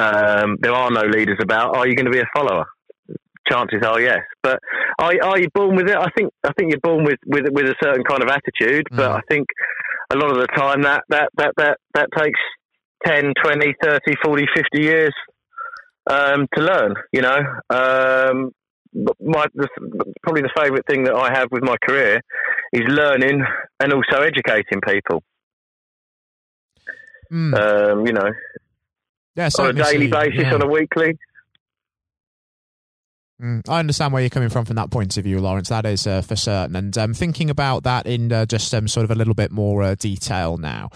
um, 0.00 0.56
there 0.60 0.72
are 0.72 0.90
no 0.90 1.02
leaders 1.02 1.38
about, 1.42 1.76
are 1.76 1.86
you 1.86 1.94
going 1.94 2.06
to 2.06 2.12
be 2.12 2.20
a 2.20 2.30
follower? 2.34 2.64
Chances 3.50 3.82
are 3.84 4.00
yes, 4.00 4.20
but 4.42 4.60
are, 4.98 5.12
are 5.22 5.38
you 5.38 5.48
born 5.52 5.74
with 5.74 5.88
it? 5.88 5.96
I 5.96 6.08
think 6.16 6.30
I 6.44 6.52
think 6.56 6.70
you're 6.70 6.80
born 6.80 7.04
with, 7.04 7.18
with 7.26 7.46
with 7.50 7.66
a 7.66 7.74
certain 7.82 8.04
kind 8.04 8.22
of 8.22 8.28
attitude, 8.28 8.86
mm. 8.92 8.96
but 8.96 9.10
I 9.10 9.20
think 9.28 9.48
a 10.12 10.16
lot 10.16 10.30
of 10.30 10.36
the 10.36 10.46
time 10.46 10.82
that 10.82 11.02
that 11.08 11.30
that 11.36 11.52
that, 11.56 11.78
that 11.94 12.08
takes 12.16 12.38
10, 13.04 13.32
20, 13.42 13.74
30, 13.82 13.98
40, 14.22 14.46
50 14.54 14.82
years 14.82 15.14
um, 16.08 16.46
to 16.54 16.62
learn, 16.62 16.94
you 17.12 17.22
know. 17.22 17.38
Um, 17.70 18.52
my 18.92 19.46
the, 19.54 19.68
probably 20.22 20.42
the 20.42 20.52
favourite 20.56 20.84
thing 20.88 21.04
that 21.04 21.14
I 21.14 21.32
have 21.32 21.48
with 21.50 21.62
my 21.62 21.76
career 21.84 22.20
is 22.72 22.82
learning 22.86 23.42
and 23.80 23.92
also 23.92 24.22
educating 24.22 24.80
people. 24.86 25.22
Mm. 27.32 27.54
Um, 27.54 28.06
you 28.06 28.12
know, 28.12 28.30
yeah, 29.40 29.64
on 29.64 29.70
a 29.70 29.72
daily 29.72 30.08
basis, 30.08 30.40
yeah. 30.40 30.54
on 30.54 30.62
a 30.62 30.66
weekly. 30.66 31.16
Mm, 33.40 33.66
I 33.70 33.78
understand 33.78 34.12
where 34.12 34.22
you're 34.22 34.28
coming 34.28 34.50
from 34.50 34.66
from 34.66 34.76
that 34.76 34.90
point 34.90 35.16
of 35.16 35.24
view, 35.24 35.40
Laurence. 35.40 35.70
That 35.70 35.86
is 35.86 36.06
uh, 36.06 36.20
for 36.20 36.36
certain. 36.36 36.76
And 36.76 36.96
um, 36.98 37.14
thinking 37.14 37.48
about 37.48 37.84
that 37.84 38.06
in 38.06 38.30
uh, 38.30 38.44
just 38.44 38.74
um, 38.74 38.86
sort 38.86 39.04
of 39.04 39.10
a 39.10 39.14
little 39.14 39.34
bit 39.34 39.50
more 39.50 39.82
uh, 39.82 39.94
detail 39.94 40.58
now, 40.58 40.90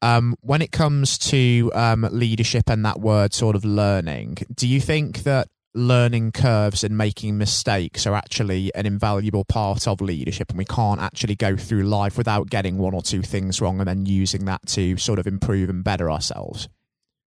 um, 0.00 0.34
when 0.40 0.62
it 0.62 0.72
comes 0.72 1.18
to 1.18 1.70
um, 1.74 2.08
leadership 2.10 2.70
and 2.70 2.84
that 2.86 3.00
word 3.00 3.34
sort 3.34 3.54
of 3.54 3.66
learning, 3.66 4.38
do 4.54 4.66
you 4.66 4.80
think 4.80 5.24
that 5.24 5.48
learning 5.74 6.32
curves 6.32 6.82
and 6.82 6.96
making 6.96 7.36
mistakes 7.38 8.06
are 8.06 8.14
actually 8.14 8.74
an 8.74 8.86
invaluable 8.86 9.44
part 9.44 9.86
of 9.86 10.00
leadership 10.00 10.48
and 10.48 10.58
we 10.58 10.64
can't 10.64 11.00
actually 11.00 11.36
go 11.36 11.56
through 11.56 11.82
life 11.82 12.18
without 12.18 12.50
getting 12.50 12.76
one 12.76 12.94
or 12.94 13.02
two 13.02 13.22
things 13.22 13.60
wrong 13.60 13.78
and 13.78 13.86
then 13.86 14.04
using 14.06 14.46
that 14.46 14.66
to 14.66 14.96
sort 14.96 15.18
of 15.18 15.26
improve 15.26 15.68
and 15.68 15.84
better 15.84 16.10
ourselves? 16.10 16.68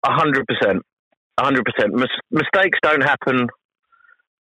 Hundred 0.05 0.45
percent. 0.47 0.81
Hundred 1.39 1.65
percent. 1.65 1.93
Mistakes 2.31 2.79
don't 2.83 3.01
happen 3.01 3.47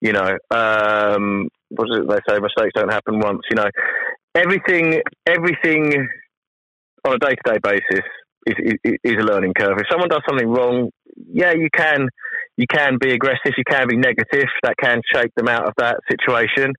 you 0.03 0.12
know, 0.12 0.37
um, 0.50 1.49
what 1.70 1.88
is 1.88 2.00
it 2.00 2.09
they 2.09 2.19
say? 2.29 2.41
Mistakes 2.41 2.73
don't 2.75 2.91
happen 2.91 3.20
once. 3.20 3.43
You 3.49 3.56
know, 3.56 3.69
everything, 4.35 5.00
everything 5.26 6.09
on 7.06 7.14
a 7.14 7.19
day 7.19 7.37
to 7.37 7.53
day 7.53 7.59
basis 7.62 8.05
is, 8.47 8.75
is, 8.85 8.97
is 9.05 9.17
a 9.20 9.25
learning 9.25 9.55
curve. 9.56 9.79
If 9.79 9.87
someone 9.88 10.09
does 10.09 10.23
something 10.29 10.49
wrong, 10.49 10.91
yeah, 11.32 11.53
you 11.53 11.69
can 11.73 12.09
you 12.56 12.67
can 12.69 12.99
be 13.00 13.12
aggressive, 13.12 13.55
you 13.56 13.64
can 13.64 13.87
be 13.88 13.97
negative. 13.97 14.49
That 14.64 14.75
can 14.82 15.00
shake 15.14 15.32
them 15.37 15.47
out 15.47 15.69
of 15.69 15.75
that 15.79 15.99
situation. 16.11 16.73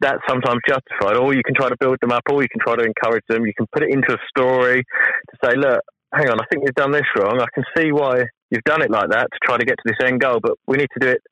That's 0.00 0.20
sometimes 0.28 0.60
justified. 0.66 1.16
Or 1.16 1.34
you 1.34 1.42
can 1.44 1.56
try 1.56 1.70
to 1.70 1.76
build 1.78 1.98
them 2.00 2.12
up, 2.12 2.22
or 2.30 2.40
you 2.40 2.48
can 2.48 2.60
try 2.60 2.76
to 2.76 2.84
encourage 2.84 3.24
them. 3.28 3.44
You 3.44 3.52
can 3.54 3.66
put 3.74 3.82
it 3.82 3.90
into 3.90 4.14
a 4.14 4.18
story 4.28 4.84
to 4.84 5.36
say, 5.44 5.56
look, 5.56 5.80
hang 6.12 6.28
on, 6.28 6.40
I 6.40 6.44
think 6.50 6.64
you've 6.64 6.74
done 6.74 6.92
this 6.92 7.06
wrong. 7.16 7.40
I 7.40 7.46
can 7.54 7.64
see 7.76 7.92
why 7.92 8.24
you've 8.50 8.64
done 8.64 8.82
it 8.82 8.90
like 8.90 9.10
that 9.10 9.28
to 9.32 9.38
try 9.44 9.58
to 9.58 9.64
get 9.64 9.76
to 9.76 9.82
this 9.86 10.06
end 10.08 10.20
goal, 10.20 10.40
but 10.42 10.54
we 10.66 10.76
need 10.76 10.88
to 10.98 11.00
do 11.00 11.08
it 11.08 11.22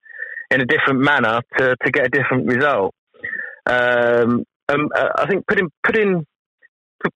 in 0.50 0.60
a 0.60 0.66
different 0.66 1.00
manner 1.00 1.40
to, 1.58 1.76
to 1.84 1.90
get 1.90 2.06
a 2.06 2.08
different 2.08 2.46
result. 2.46 2.94
Um, 3.66 4.44
um, 4.70 4.88
uh, 4.94 5.08
I 5.16 5.26
think 5.28 5.46
putting 5.46 5.68
putting 5.84 6.24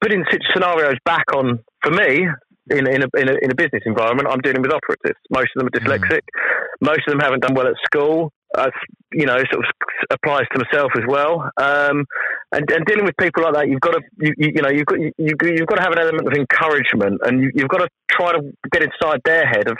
putting 0.00 0.24
such 0.30 0.42
scenarios 0.54 0.96
back 1.04 1.24
on 1.34 1.60
for 1.82 1.90
me 1.90 2.26
in 2.70 2.86
in 2.86 3.02
a, 3.02 3.06
in 3.18 3.28
a, 3.28 3.34
in 3.42 3.50
a 3.50 3.54
business 3.54 3.82
environment, 3.86 4.28
I'm 4.30 4.40
dealing 4.40 4.62
with 4.62 4.72
operatives. 4.72 5.18
Most 5.30 5.50
of 5.56 5.64
them 5.64 5.68
are 5.68 5.78
dyslexic. 5.78 6.20
Mm. 6.20 6.86
Most 6.86 7.00
of 7.06 7.12
them 7.12 7.20
haven't 7.20 7.40
done 7.42 7.54
well 7.54 7.68
at 7.68 7.74
school. 7.84 8.32
Uh, 8.56 8.70
you 9.12 9.26
know, 9.26 9.36
sort 9.50 9.64
of 9.64 9.70
applies 10.10 10.44
to 10.52 10.64
myself 10.64 10.92
as 10.96 11.04
well. 11.06 11.50
Um, 11.56 12.04
and, 12.52 12.70
and, 12.70 12.84
dealing 12.86 13.04
with 13.04 13.16
people 13.18 13.42
like 13.42 13.54
that, 13.54 13.68
you've 13.68 13.80
got 13.80 13.92
to, 13.92 14.00
you, 14.18 14.32
you, 14.36 14.52
you 14.56 14.62
know, 14.62 14.70
you've 14.70 14.86
got 14.86 15.00
you, 15.00 15.12
have 15.18 15.66
got 15.66 15.76
to 15.76 15.82
have 15.82 15.92
an 15.92 15.98
element 15.98 16.28
of 16.28 16.34
encouragement, 16.34 17.20
and 17.24 17.42
you, 17.42 17.50
have 17.58 17.68
got 17.68 17.78
to 17.78 17.88
try 18.10 18.32
to 18.32 18.40
get 18.70 18.82
inside 18.82 19.20
their 19.24 19.46
head 19.46 19.68
of 19.68 19.76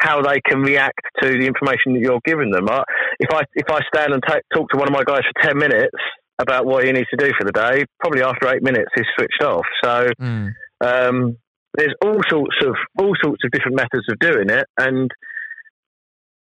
how 0.00 0.22
they 0.22 0.40
can 0.48 0.60
react 0.62 1.00
to 1.22 1.28
the 1.30 1.46
information 1.46 1.94
that 1.94 2.00
you're 2.00 2.20
giving 2.24 2.50
them. 2.50 2.68
I, 2.68 2.82
if 3.20 3.30
I 3.32 3.42
if 3.54 3.70
I 3.70 3.80
stand 3.94 4.12
and 4.12 4.22
talk 4.52 4.68
to 4.70 4.78
one 4.78 4.88
of 4.88 4.92
my 4.92 5.04
guys 5.04 5.22
for 5.22 5.42
ten 5.42 5.58
minutes 5.58 5.96
about 6.38 6.66
what 6.66 6.84
he 6.84 6.92
needs 6.92 7.08
to 7.10 7.16
do 7.16 7.30
for 7.38 7.44
the 7.44 7.52
day, 7.52 7.84
probably 8.00 8.22
after 8.22 8.48
eight 8.54 8.62
minutes 8.62 8.90
he's 8.94 9.06
switched 9.16 9.42
off. 9.42 9.64
So 9.82 10.08
mm. 10.20 10.52
um, 10.84 11.36
there's 11.76 11.94
all 12.04 12.20
sorts 12.28 12.56
of 12.62 12.74
all 12.98 13.14
sorts 13.22 13.42
of 13.44 13.50
different 13.50 13.76
methods 13.76 14.06
of 14.10 14.18
doing 14.18 14.50
it, 14.50 14.66
and 14.78 15.10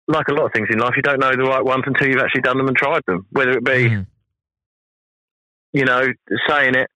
like 0.09 0.29
a 0.29 0.35
lot 0.35 0.47
of 0.47 0.53
things 0.53 0.69
in 0.71 0.79
life, 0.79 0.95
you 0.97 1.03
don't 1.03 1.21
know 1.21 1.31
the 1.31 1.45
right 1.45 1.65
ones 1.65 1.85
until 1.87 2.09
you've 2.09 2.23
actually 2.23 2.41
done 2.41 2.57
them 2.57 2.69
and 2.69 2.77
tried 2.77 3.03
them. 3.07 3.27
Whether 3.31 3.53
it 3.53 3.65
be, 3.65 3.91
mm. 3.91 4.07
you 5.73 5.85
know, 5.85 6.03
saying 6.49 6.75
it, 6.75 6.89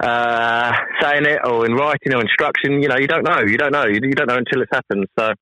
uh, 0.00 0.72
saying 1.00 1.26
it, 1.26 1.40
or 1.44 1.66
in 1.66 1.74
writing 1.74 2.14
or 2.14 2.20
instruction, 2.20 2.82
you 2.82 2.88
know, 2.88 2.96
you 2.98 3.08
don't 3.08 3.24
know. 3.24 3.40
You 3.40 3.58
don't 3.58 3.72
know. 3.72 3.86
You, 3.86 4.00
you 4.02 4.14
don't 4.14 4.28
know 4.28 4.38
until 4.38 4.62
it's 4.62 4.70
happened. 4.72 5.06
So 5.18 5.32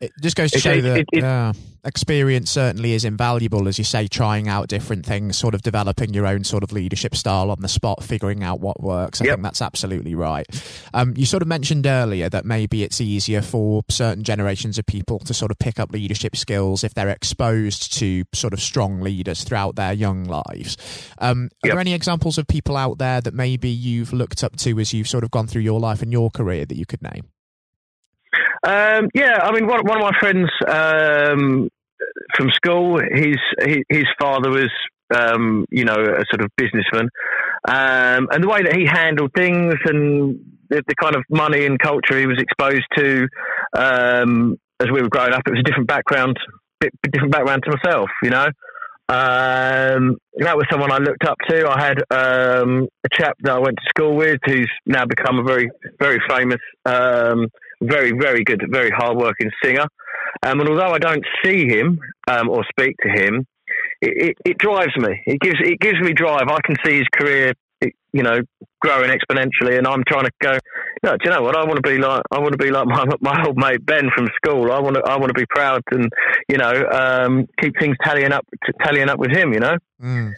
it 0.00 0.12
just 0.20 0.36
goes 0.36 0.50
to 0.50 0.58
show 0.58 0.72
it, 0.72 0.82
that 0.82 0.98
it, 0.98 1.06
it, 1.12 1.24
uh, 1.24 1.52
experience 1.84 2.50
certainly 2.50 2.92
is 2.92 3.04
invaluable, 3.04 3.68
as 3.68 3.78
you 3.78 3.84
say, 3.84 4.06
trying 4.06 4.48
out 4.48 4.68
different 4.68 5.06
things, 5.06 5.38
sort 5.38 5.54
of 5.54 5.62
developing 5.62 6.12
your 6.12 6.26
own 6.26 6.44
sort 6.44 6.62
of 6.62 6.72
leadership 6.72 7.14
style 7.14 7.50
on 7.50 7.60
the 7.60 7.68
spot, 7.68 8.02
figuring 8.02 8.42
out 8.42 8.60
what 8.60 8.82
works. 8.82 9.20
I 9.20 9.26
yep. 9.26 9.34
think 9.34 9.44
that's 9.44 9.62
absolutely 9.62 10.14
right. 10.14 10.46
Um, 10.92 11.14
you 11.16 11.24
sort 11.24 11.42
of 11.42 11.48
mentioned 11.48 11.86
earlier 11.86 12.28
that 12.28 12.44
maybe 12.44 12.82
it's 12.82 13.00
easier 13.00 13.40
for 13.40 13.82
certain 13.88 14.24
generations 14.24 14.78
of 14.78 14.86
people 14.86 15.18
to 15.20 15.32
sort 15.32 15.50
of 15.50 15.58
pick 15.58 15.80
up 15.80 15.92
leadership 15.92 16.36
skills 16.36 16.84
if 16.84 16.94
they're 16.94 17.08
exposed 17.08 17.94
to 17.98 18.24
sort 18.34 18.52
of 18.52 18.60
strong 18.60 19.00
leaders 19.00 19.44
throughout 19.44 19.76
their 19.76 19.92
young 19.92 20.24
lives. 20.24 20.76
Um, 21.18 21.48
are 21.62 21.68
yep. 21.68 21.74
there 21.74 21.80
any 21.80 21.94
examples 21.94 22.36
of 22.36 22.46
people 22.46 22.76
out 22.76 22.98
there 22.98 23.20
that 23.20 23.32
maybe 23.32 23.70
you've 23.70 24.12
looked 24.12 24.44
up 24.44 24.56
to 24.56 24.78
as 24.78 24.92
you've 24.92 25.08
sort 25.08 25.24
of 25.24 25.30
gone 25.30 25.46
through 25.46 25.62
your 25.62 25.80
life 25.80 26.02
and 26.02 26.12
your 26.12 26.30
career 26.30 26.66
that 26.66 26.76
you 26.76 26.84
could 26.84 27.02
name? 27.02 27.28
Um, 28.66 29.08
yeah, 29.14 29.38
I 29.42 29.52
mean, 29.52 29.66
one, 29.66 29.84
one 29.84 29.98
of 29.98 30.02
my 30.02 30.18
friends 30.18 30.50
um, 30.66 31.68
from 32.34 32.50
school, 32.50 32.98
his 32.98 33.36
his 33.88 34.06
father 34.20 34.50
was, 34.50 34.70
um, 35.14 35.66
you 35.70 35.84
know, 35.84 35.94
a 35.94 36.24
sort 36.28 36.40
of 36.40 36.50
businessman, 36.56 37.08
um, 37.68 38.28
and 38.32 38.42
the 38.42 38.48
way 38.48 38.62
that 38.62 38.74
he 38.74 38.84
handled 38.84 39.30
things 39.36 39.74
and 39.84 40.40
the, 40.68 40.82
the, 40.88 40.94
kind 41.00 41.14
of 41.14 41.22
money 41.30 41.64
and 41.64 41.78
culture 41.78 42.18
he 42.18 42.26
was 42.26 42.38
exposed 42.40 42.84
to 42.96 43.28
um, 43.78 44.58
as 44.80 44.88
we 44.92 45.00
were 45.00 45.08
growing 45.08 45.32
up, 45.32 45.42
it 45.46 45.50
was 45.50 45.60
a 45.60 45.62
different 45.62 45.88
background, 45.88 46.36
bit, 46.80 46.92
different 47.10 47.32
background 47.32 47.62
to 47.64 47.76
myself, 47.76 48.10
you 48.22 48.30
know. 48.30 48.46
Um, 49.08 50.16
that 50.38 50.56
was 50.56 50.66
someone 50.70 50.90
I 50.90 50.98
looked 50.98 51.24
up 51.24 51.38
to. 51.48 51.68
I 51.68 51.80
had 51.80 51.98
um, 52.10 52.88
a 53.04 53.08
chap 53.12 53.36
that 53.42 53.52
I 53.52 53.58
went 53.58 53.76
to 53.76 53.88
school 53.88 54.16
with 54.16 54.40
who's 54.44 54.70
now 54.84 55.06
become 55.06 55.38
a 55.38 55.44
very, 55.44 55.70
very 56.00 56.20
famous, 56.28 56.60
um, 56.84 57.46
very, 57.82 58.12
very 58.12 58.44
good, 58.44 58.62
very 58.70 58.90
hardworking 58.90 59.50
singer. 59.62 59.86
Um, 60.42 60.60
and 60.60 60.68
although 60.68 60.92
I 60.92 60.98
don't 60.98 61.24
see 61.44 61.66
him 61.66 61.98
um, 62.28 62.48
or 62.48 62.64
speak 62.70 62.96
to 63.02 63.08
him, 63.08 63.46
it, 64.00 64.28
it, 64.28 64.36
it, 64.44 64.58
drives 64.58 64.96
me. 64.96 65.22
It 65.26 65.40
gives 65.40 65.56
it 65.60 65.80
gives 65.80 65.98
me 66.00 66.12
drive. 66.12 66.48
I 66.48 66.58
can 66.64 66.76
see 66.84 66.98
his 66.98 67.06
career, 67.12 67.54
you 67.80 68.22
know, 68.22 68.40
growing 68.80 69.10
exponentially, 69.10 69.78
and 69.78 69.86
I'm 69.86 70.02
trying 70.06 70.24
to 70.24 70.30
go. 70.40 70.58
No, 71.02 71.12
do 71.12 71.18
you 71.24 71.30
know 71.30 71.42
what? 71.42 71.56
I 71.56 71.64
want 71.64 71.76
to 71.76 71.88
be 71.88 71.98
like. 71.98 72.22
I 72.30 72.38
want 72.38 72.52
to 72.52 72.58
be 72.58 72.70
like 72.70 72.86
my 72.86 73.04
my 73.20 73.44
old 73.46 73.56
mate 73.56 73.84
Ben 73.84 74.10
from 74.14 74.28
school. 74.36 74.70
I 74.70 74.80
want 74.80 74.96
to. 74.96 75.02
I 75.02 75.16
want 75.16 75.28
to 75.28 75.40
be 75.40 75.46
proud 75.48 75.82
and 75.90 76.10
you 76.48 76.58
know 76.58 76.72
um, 76.92 77.46
keep 77.60 77.74
things 77.80 77.96
tallying 78.04 78.32
up 78.32 78.46
tallying 78.84 79.08
up 79.08 79.18
with 79.18 79.30
him. 79.30 79.52
You 79.52 79.60
know. 79.60 79.76
Mm. 80.02 80.32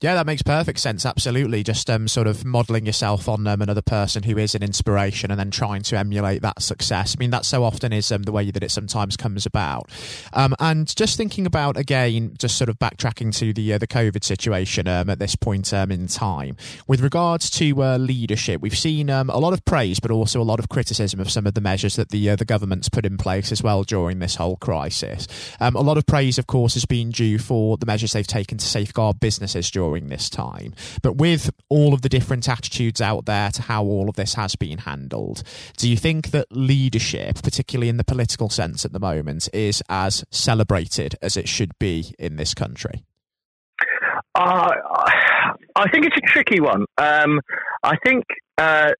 Yeah, 0.00 0.14
that 0.14 0.26
makes 0.26 0.42
perfect 0.42 0.80
sense. 0.80 1.04
Absolutely. 1.04 1.62
Just 1.62 1.90
um, 1.90 2.08
sort 2.08 2.26
of 2.26 2.44
modeling 2.44 2.86
yourself 2.86 3.28
on 3.28 3.46
um, 3.46 3.60
another 3.60 3.82
person 3.82 4.22
who 4.22 4.38
is 4.38 4.54
an 4.54 4.62
inspiration 4.62 5.30
and 5.30 5.38
then 5.38 5.50
trying 5.50 5.82
to 5.82 5.98
emulate 5.98 6.42
that 6.42 6.62
success. 6.62 7.14
I 7.16 7.20
mean, 7.20 7.30
that 7.30 7.44
so 7.44 7.64
often 7.64 7.92
is 7.92 8.10
um, 8.10 8.22
the 8.22 8.32
way 8.32 8.50
that 8.50 8.62
it 8.62 8.70
sometimes 8.70 9.16
comes 9.16 9.44
about. 9.44 9.90
Um, 10.32 10.54
and 10.58 10.94
just 10.96 11.16
thinking 11.16 11.44
about, 11.44 11.76
again, 11.76 12.34
just 12.38 12.56
sort 12.56 12.70
of 12.70 12.78
backtracking 12.78 13.36
to 13.38 13.52
the 13.52 13.74
uh, 13.74 13.78
the 13.78 13.86
COVID 13.86 14.24
situation 14.24 14.88
um, 14.88 15.10
at 15.10 15.18
this 15.18 15.36
point 15.36 15.72
um, 15.74 15.90
in 15.90 16.06
time, 16.06 16.56
with 16.86 17.00
regards 17.00 17.50
to 17.50 17.82
uh, 17.82 17.98
leadership, 17.98 18.60
we've 18.60 18.78
seen 18.78 19.10
a 19.10 19.22
lot 19.22 19.52
of 19.52 19.64
praise, 19.64 20.00
but 20.00 20.10
also 20.10 20.40
a 20.40 20.44
lot 20.44 20.58
of 20.58 20.68
criticism 20.68 21.20
of 21.20 21.30
some 21.30 21.46
of 21.46 21.54
the 21.54 21.60
measures 21.60 21.96
that 21.96 22.08
the, 22.08 22.30
uh, 22.30 22.36
the 22.36 22.44
government's 22.44 22.88
put 22.88 23.04
in 23.04 23.16
place 23.18 23.52
as 23.52 23.62
well 23.62 23.82
during 23.82 24.18
this 24.18 24.36
whole 24.36 24.56
crisis. 24.56 25.26
a 25.60 25.70
lot 25.70 25.98
of 25.98 26.06
praise, 26.06 26.38
of 26.38 26.46
course, 26.46 26.74
has 26.74 26.84
been 26.84 27.10
due 27.10 27.38
for 27.38 27.76
the 27.76 27.86
measures 27.86 28.12
they've 28.12 28.26
taken 28.26 28.58
to 28.58 28.64
safeguard 28.64 29.20
businesses 29.20 29.59
during 29.68 30.06
this 30.06 30.30
time. 30.30 30.74
But 31.02 31.16
with 31.16 31.50
all 31.68 31.92
of 31.92 32.02
the 32.02 32.08
different 32.08 32.48
attitudes 32.48 33.00
out 33.00 33.26
there 33.26 33.50
to 33.50 33.62
how 33.62 33.82
all 33.82 34.08
of 34.08 34.14
this 34.14 34.34
has 34.34 34.54
been 34.54 34.78
handled, 34.78 35.42
do 35.76 35.90
you 35.90 35.96
think 35.96 36.30
that 36.30 36.46
leadership, 36.52 37.42
particularly 37.42 37.88
in 37.88 37.96
the 37.96 38.04
political 38.04 38.48
sense 38.48 38.84
at 38.84 38.92
the 38.92 39.00
moment, 39.00 39.48
is 39.52 39.82
as 39.88 40.24
celebrated 40.30 41.16
as 41.20 41.36
it 41.36 41.48
should 41.48 41.76
be 41.80 42.14
in 42.16 42.36
this 42.36 42.54
country? 42.54 43.02
Uh, 44.36 44.70
I 45.74 45.90
think 45.90 46.06
it's 46.06 46.16
a 46.16 46.32
tricky 46.32 46.60
one. 46.60 46.84
Um, 46.96 47.40
I 47.82 47.96
think 48.04 48.24
uh, 48.58 48.92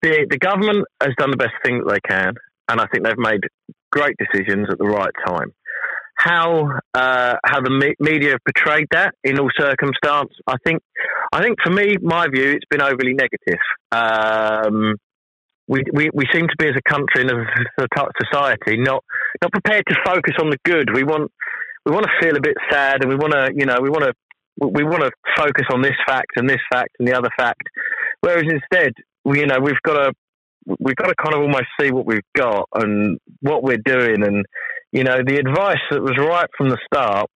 the 0.00 0.26
the 0.30 0.38
government 0.38 0.86
has 1.02 1.12
done 1.18 1.30
the 1.30 1.36
best 1.36 1.54
thing 1.62 1.78
that 1.78 1.92
they 1.92 2.00
can, 2.08 2.34
and 2.68 2.80
I 2.80 2.86
think 2.86 3.04
they've 3.04 3.18
made 3.18 3.42
great 3.92 4.16
decisions 4.18 4.68
at 4.70 4.78
the 4.78 4.86
right 4.86 5.12
time 5.26 5.52
how 6.16 6.78
uh, 6.94 7.34
how 7.44 7.60
the 7.60 7.70
me- 7.70 7.96
media 7.98 8.30
have 8.30 8.40
portrayed 8.44 8.86
that 8.92 9.14
in 9.24 9.38
all 9.38 9.50
circumstance. 9.58 10.30
I 10.46 10.56
think 10.64 10.82
I 11.32 11.42
think 11.42 11.58
for 11.62 11.70
me, 11.70 11.96
my 12.00 12.28
view, 12.28 12.52
it's 12.52 12.64
been 12.70 12.82
overly 12.82 13.14
negative. 13.14 13.60
Um, 13.92 14.96
we, 15.66 15.82
we, 15.92 16.10
we 16.12 16.26
seem 16.32 16.46
to 16.46 16.56
be 16.58 16.66
as 16.66 16.74
a 16.76 16.90
country 16.90 17.22
and 17.22 17.30
as 17.30 17.36
a 17.78 18.24
society 18.24 18.76
not 18.76 19.02
not 19.42 19.52
prepared 19.52 19.84
to 19.88 19.96
focus 20.04 20.34
on 20.40 20.50
the 20.50 20.58
good. 20.64 20.94
We 20.94 21.04
want 21.04 21.30
we 21.84 21.92
want 21.92 22.06
to 22.06 22.12
feel 22.20 22.36
a 22.36 22.40
bit 22.40 22.56
sad, 22.70 23.02
and 23.02 23.08
we 23.08 23.16
want 23.16 23.32
to 23.32 23.50
you 23.54 23.66
know 23.66 23.78
we 23.80 23.90
want 23.90 24.04
to 24.04 24.12
we 24.60 24.84
want 24.84 25.02
to 25.02 25.10
focus 25.36 25.66
on 25.72 25.82
this 25.82 25.96
fact 26.06 26.32
and 26.36 26.48
this 26.48 26.60
fact 26.70 26.90
and 26.98 27.08
the 27.08 27.16
other 27.16 27.30
fact. 27.36 27.62
Whereas 28.20 28.44
instead, 28.48 28.92
we 29.24 29.40
you 29.40 29.46
know 29.46 29.58
we've 29.60 29.80
got 29.82 29.94
to 29.94 30.12
we've 30.78 30.96
got 30.96 31.08
to 31.08 31.14
kind 31.22 31.34
of 31.34 31.42
almost 31.42 31.66
see 31.80 31.90
what 31.90 32.06
we've 32.06 32.20
got 32.36 32.68
and 32.74 33.18
what 33.40 33.62
we're 33.62 33.82
doing 33.84 34.22
and 34.22 34.46
you 34.94 35.02
know, 35.02 35.18
the 35.26 35.38
advice 35.38 35.82
that 35.90 36.00
was 36.00 36.16
right 36.16 36.48
from 36.56 36.68
the 36.68 36.78
start 36.86 37.28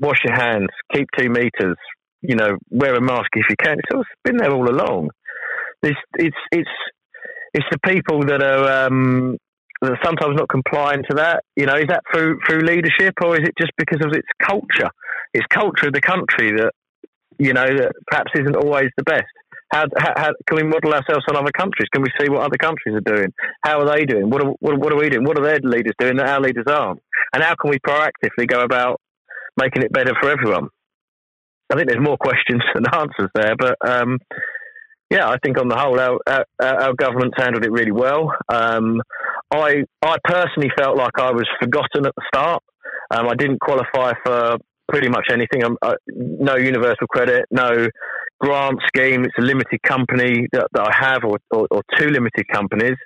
wash 0.00 0.18
your 0.24 0.34
hands, 0.34 0.68
keep 0.92 1.06
two 1.16 1.30
meters, 1.30 1.76
you 2.20 2.34
know, 2.34 2.56
wear 2.68 2.94
a 2.96 3.00
mask 3.00 3.28
if 3.34 3.46
you 3.48 3.56
can. 3.56 3.78
It's, 3.78 4.08
been 4.24 4.38
there 4.38 4.52
all 4.52 4.68
along. 4.68 5.10
It's, 5.84 5.98
it's, 6.18 6.36
it's, 6.50 6.70
it's 7.54 7.66
the 7.70 7.78
people 7.86 8.22
that 8.26 8.42
are, 8.42 8.86
um, 8.86 9.36
that 9.82 9.92
are 9.92 9.98
sometimes 10.04 10.36
not 10.36 10.48
complying 10.48 11.04
to 11.08 11.16
that. 11.16 11.44
You 11.54 11.66
know, 11.66 11.76
is 11.76 11.86
that 11.88 12.02
through, 12.12 12.40
through 12.48 12.62
leadership 12.62 13.14
or 13.22 13.36
is 13.36 13.46
it 13.46 13.54
just 13.56 13.72
because 13.78 14.04
of 14.04 14.12
its 14.12 14.28
culture? 14.42 14.90
It's 15.32 15.46
culture 15.46 15.86
of 15.86 15.92
the 15.92 16.00
country 16.00 16.52
that, 16.56 16.72
you 17.38 17.52
know, 17.52 17.66
that 17.66 17.92
perhaps 18.08 18.32
isn't 18.34 18.56
always 18.56 18.88
the 18.96 19.04
best. 19.04 19.30
How, 19.72 19.84
how, 19.96 20.32
can 20.46 20.56
we 20.56 20.62
model 20.64 20.92
ourselves 20.92 21.24
on 21.28 21.36
other 21.36 21.52
countries? 21.52 21.88
Can 21.92 22.02
we 22.02 22.08
see 22.20 22.28
what 22.28 22.42
other 22.42 22.58
countries 22.58 22.96
are 22.96 23.14
doing? 23.14 23.32
How 23.62 23.80
are 23.80 23.96
they 23.96 24.04
doing? 24.04 24.28
What 24.28 24.42
are, 24.42 24.50
what, 24.58 24.78
what 24.78 24.92
are 24.92 24.96
we 24.96 25.08
doing? 25.08 25.24
What 25.24 25.38
are 25.38 25.44
their 25.44 25.60
leaders 25.62 25.94
doing 25.98 26.16
that 26.16 26.28
our 26.28 26.40
leaders 26.40 26.66
aren't? 26.66 27.00
And 27.32 27.42
how 27.42 27.54
can 27.54 27.70
we 27.70 27.78
proactively 27.78 28.48
go 28.48 28.62
about 28.62 29.00
making 29.56 29.82
it 29.82 29.92
better 29.92 30.12
for 30.20 30.30
everyone? 30.30 30.68
I 31.72 31.76
think 31.76 31.88
there's 31.88 32.02
more 32.02 32.16
questions 32.20 32.62
than 32.74 32.84
answers 32.92 33.30
there, 33.34 33.54
but 33.56 33.76
um, 33.86 34.18
yeah, 35.10 35.28
I 35.28 35.38
think 35.42 35.58
on 35.58 35.68
the 35.68 35.76
whole, 35.76 35.98
our, 35.98 36.18
our, 36.28 36.46
our 36.60 36.94
government's 36.94 37.36
handled 37.36 37.64
it 37.64 37.72
really 37.72 37.92
well. 37.92 38.32
Um, 38.48 39.00
I 39.52 39.82
I 40.02 40.16
personally 40.22 40.70
felt 40.78 40.96
like 40.96 41.18
I 41.18 41.32
was 41.32 41.48
forgotten 41.60 42.06
at 42.06 42.14
the 42.14 42.22
start. 42.32 42.62
Um, 43.10 43.28
I 43.28 43.34
didn't 43.34 43.60
qualify 43.60 44.12
for 44.24 44.58
pretty 44.88 45.08
much 45.08 45.26
anything. 45.32 45.62
Uh, 45.82 45.94
no 46.08 46.56
universal 46.56 47.08
credit, 47.08 47.46
no 47.50 47.88
grant 48.40 48.78
scheme. 48.86 49.24
It's 49.24 49.34
a 49.38 49.42
limited 49.42 49.80
company 49.82 50.46
that, 50.52 50.68
that 50.72 50.82
I 50.82 51.06
have, 51.06 51.24
or, 51.24 51.38
or, 51.50 51.66
or, 51.70 51.82
two 51.98 52.08
limited 52.08 52.46
companies. 52.52 52.96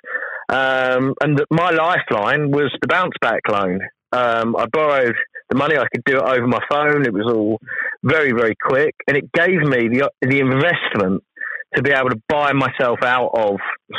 Um, 0.49 1.13
and 1.21 1.37
the, 1.37 1.45
my 1.49 1.71
lifeline 1.71 2.51
was 2.51 2.71
the 2.81 2.87
bounce 2.87 3.13
back 3.21 3.41
loan. 3.49 3.79
Um, 4.11 4.55
I 4.55 4.65
borrowed 4.71 5.15
the 5.49 5.57
money. 5.57 5.77
I 5.77 5.85
could 5.93 6.03
do 6.05 6.17
it 6.17 6.23
over 6.23 6.47
my 6.47 6.61
phone. 6.69 7.05
It 7.05 7.13
was 7.13 7.31
all 7.31 7.59
very, 8.03 8.31
very 8.31 8.55
quick, 8.61 8.95
and 9.07 9.17
it 9.17 9.31
gave 9.33 9.59
me 9.61 9.89
the 9.89 10.09
the 10.21 10.39
investment 10.39 11.23
to 11.75 11.81
be 11.81 11.91
able 11.91 12.09
to 12.09 12.21
buy 12.29 12.53
myself 12.53 12.99
out 13.03 13.31
of 13.33 13.57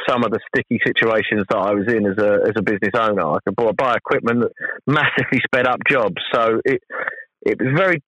some 0.09 0.25
of 0.25 0.31
the 0.31 0.41
sticky 0.49 0.81
situations 0.87 1.45
that 1.51 1.59
I 1.59 1.73
was 1.75 1.87
in 1.89 2.07
as 2.07 2.17
a 2.19 2.49
as 2.49 2.55
a 2.57 2.63
business 2.63 2.95
owner. 2.99 3.23
I 3.23 3.39
could 3.47 3.57
buy, 3.57 3.73
buy 3.73 3.97
equipment 3.97 4.41
that 4.41 4.53
massively 4.87 5.41
sped 5.45 5.67
up 5.67 5.81
jobs. 5.89 6.17
So 6.33 6.61
it 6.65 6.81
it 7.43 7.61
was 7.61 7.75
very 7.77 8.03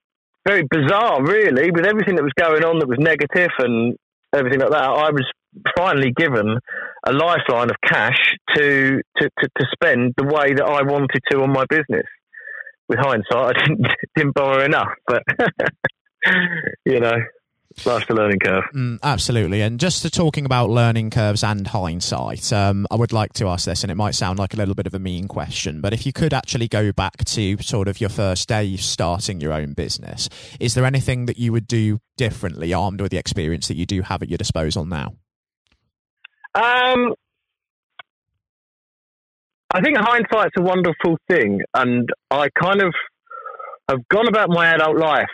very 0.47 0.66
bizarre, 0.71 1.23
really, 1.23 1.71
with 1.71 1.87
everything 1.87 2.16
that 2.16 2.23
was 2.23 2.33
going 2.38 2.64
on 2.64 2.78
that 2.78 2.88
was 2.88 2.99
negative 2.99 3.50
and 3.59 3.97
everything 4.35 4.61
like 4.61 4.71
that. 4.71 4.83
I 4.83 5.11
was 5.11 5.25
finally 5.76 6.12
given 6.16 6.59
a 7.07 7.12
lifeline 7.12 7.71
of 7.71 7.76
cash 7.85 8.18
to, 8.54 9.00
to, 9.18 9.30
to, 9.38 9.49
to 9.59 9.66
spend 9.73 10.14
the 10.16 10.25
way 10.25 10.54
that 10.54 10.64
I 10.64 10.83
wanted 10.83 11.21
to 11.30 11.42
on 11.42 11.52
my 11.52 11.64
business. 11.68 12.07
With 12.88 13.00
hindsight, 13.00 13.26
I 13.35 13.52
didn't 13.52 13.87
didn't 14.16 14.35
borrow 14.35 14.64
enough, 14.64 14.88
but 15.07 15.23
you 16.87 17.00
know, 17.00 17.16
life's 17.87 18.07
a 18.09 18.15
learning 18.15 18.39
curve. 18.39 18.65
Mm, 18.75 18.99
absolutely. 19.03 19.61
And 19.61 19.79
just 19.79 20.03
to 20.03 20.11
talking 20.11 20.45
about 20.45 20.71
learning 20.71 21.11
curves 21.11 21.43
and 21.45 21.67
hindsight, 21.67 22.53
um, 22.53 22.87
I 22.91 22.97
would 22.97 23.13
like 23.13 23.33
to 23.35 23.49
ask 23.49 23.67
this, 23.67 23.83
and 23.83 23.91
it 23.91 23.95
might 23.95 24.15
sound 24.15 24.39
like 24.39 24.55
a 24.55 24.57
little 24.57 24.75
bit 24.75 24.87
of 24.87 24.95
a 24.95 24.99
mean 24.99 25.29
question, 25.29 25.81
but 25.81 25.93
if 25.93 26.07
you 26.07 26.13
could 26.13 26.33
actually 26.33 26.69
go 26.69 26.93
back 26.93 27.25
to 27.25 27.57
sort 27.59 27.89
of 27.89 28.01
your 28.01 28.11
first 28.11 28.49
day 28.49 28.77
starting 28.77 29.41
your 29.41 29.53
own 29.53 29.73
business, 29.73 30.29
is 30.61 30.75
there 30.75 30.85
anything 30.85 31.27
that 31.27 31.39
you 31.39 31.53
would 31.53 31.67
do 31.67 32.01
differently, 32.17 32.73
armed 32.73 33.01
with 33.01 33.11
the 33.11 33.19
experience 33.19 33.69
that 33.69 33.77
you 33.77 33.87
do 33.87 34.03
have 34.03 34.23
at 34.23 34.29
your 34.29 34.39
disposal 34.39 34.85
now? 34.85 35.15
Um, 36.55 37.15
I 39.73 39.81
think 39.83 39.99
hindsight's 39.99 40.55
a 40.59 40.63
wonderful 40.63 41.19
thing, 41.29 41.61
and 41.75 42.09
I 42.31 42.49
kind 42.61 42.83
of 42.83 42.95
have 43.89 44.07
gone 44.09 44.29
about 44.29 44.51
my 44.51 44.75
adult 44.75 44.99
life 44.99 45.29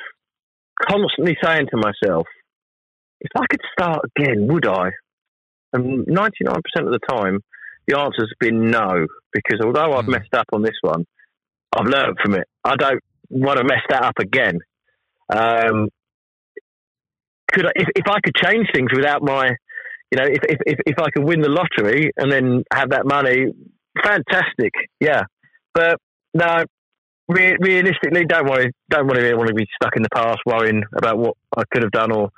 constantly 0.88 1.36
saying 1.42 1.66
to 1.70 1.76
myself, 1.76 2.26
if 3.20 3.30
I 3.36 3.46
could 3.50 3.60
start 3.72 4.00
again, 4.16 4.46
would 4.48 4.66
I? 4.66 4.90
And 5.72 6.06
99% 6.06 6.56
of 6.56 6.62
the 6.86 7.00
time, 7.08 7.40
the 7.86 7.98
answer's 7.98 8.32
been 8.38 8.70
no, 8.70 9.06
because 9.32 9.60
although 9.64 9.94
I've 9.94 10.04
mm. 10.04 10.12
messed 10.12 10.34
up 10.34 10.46
on 10.52 10.62
this 10.62 10.76
one, 10.82 11.04
I've 11.76 11.86
learned 11.86 12.16
from 12.22 12.34
it. 12.34 12.46
I 12.62 12.76
don't 12.76 13.00
want 13.28 13.58
to 13.58 13.64
mess 13.64 13.82
that 13.88 14.04
up 14.04 14.18
again. 14.18 14.60
Um, 15.32 15.88
could 17.50 17.66
I, 17.66 17.70
if, 17.74 17.88
if 17.96 18.08
I 18.08 18.20
could 18.22 18.34
change 18.34 18.68
things 18.72 18.90
without 18.94 19.22
my, 19.22 19.48
you 20.10 20.18
know, 20.18 20.24
if, 20.24 20.40
if, 20.66 20.78
if 20.86 20.98
I 20.98 21.10
could 21.10 21.24
win 21.24 21.40
the 21.40 21.48
lottery 21.48 22.10
and 22.16 22.30
then 22.30 22.62
have 22.72 22.90
that 22.90 23.06
money, 23.06 23.46
fantastic, 24.02 24.72
yeah. 25.00 25.22
But 25.74 25.98
no, 26.34 26.64
re- 27.28 27.56
realistically, 27.60 28.24
don't 28.26 28.48
worry, 28.48 28.72
don't 28.90 29.06
want 29.06 29.18
to 29.18 29.34
want 29.34 29.48
to 29.48 29.54
be 29.54 29.66
stuck 29.80 29.96
in 29.96 30.02
the 30.02 30.08
past, 30.14 30.38
worrying 30.46 30.82
about 30.96 31.18
what 31.18 31.36
I 31.56 31.62
could 31.70 31.82
have 31.82 31.92
done 31.92 32.12
or 32.12 32.30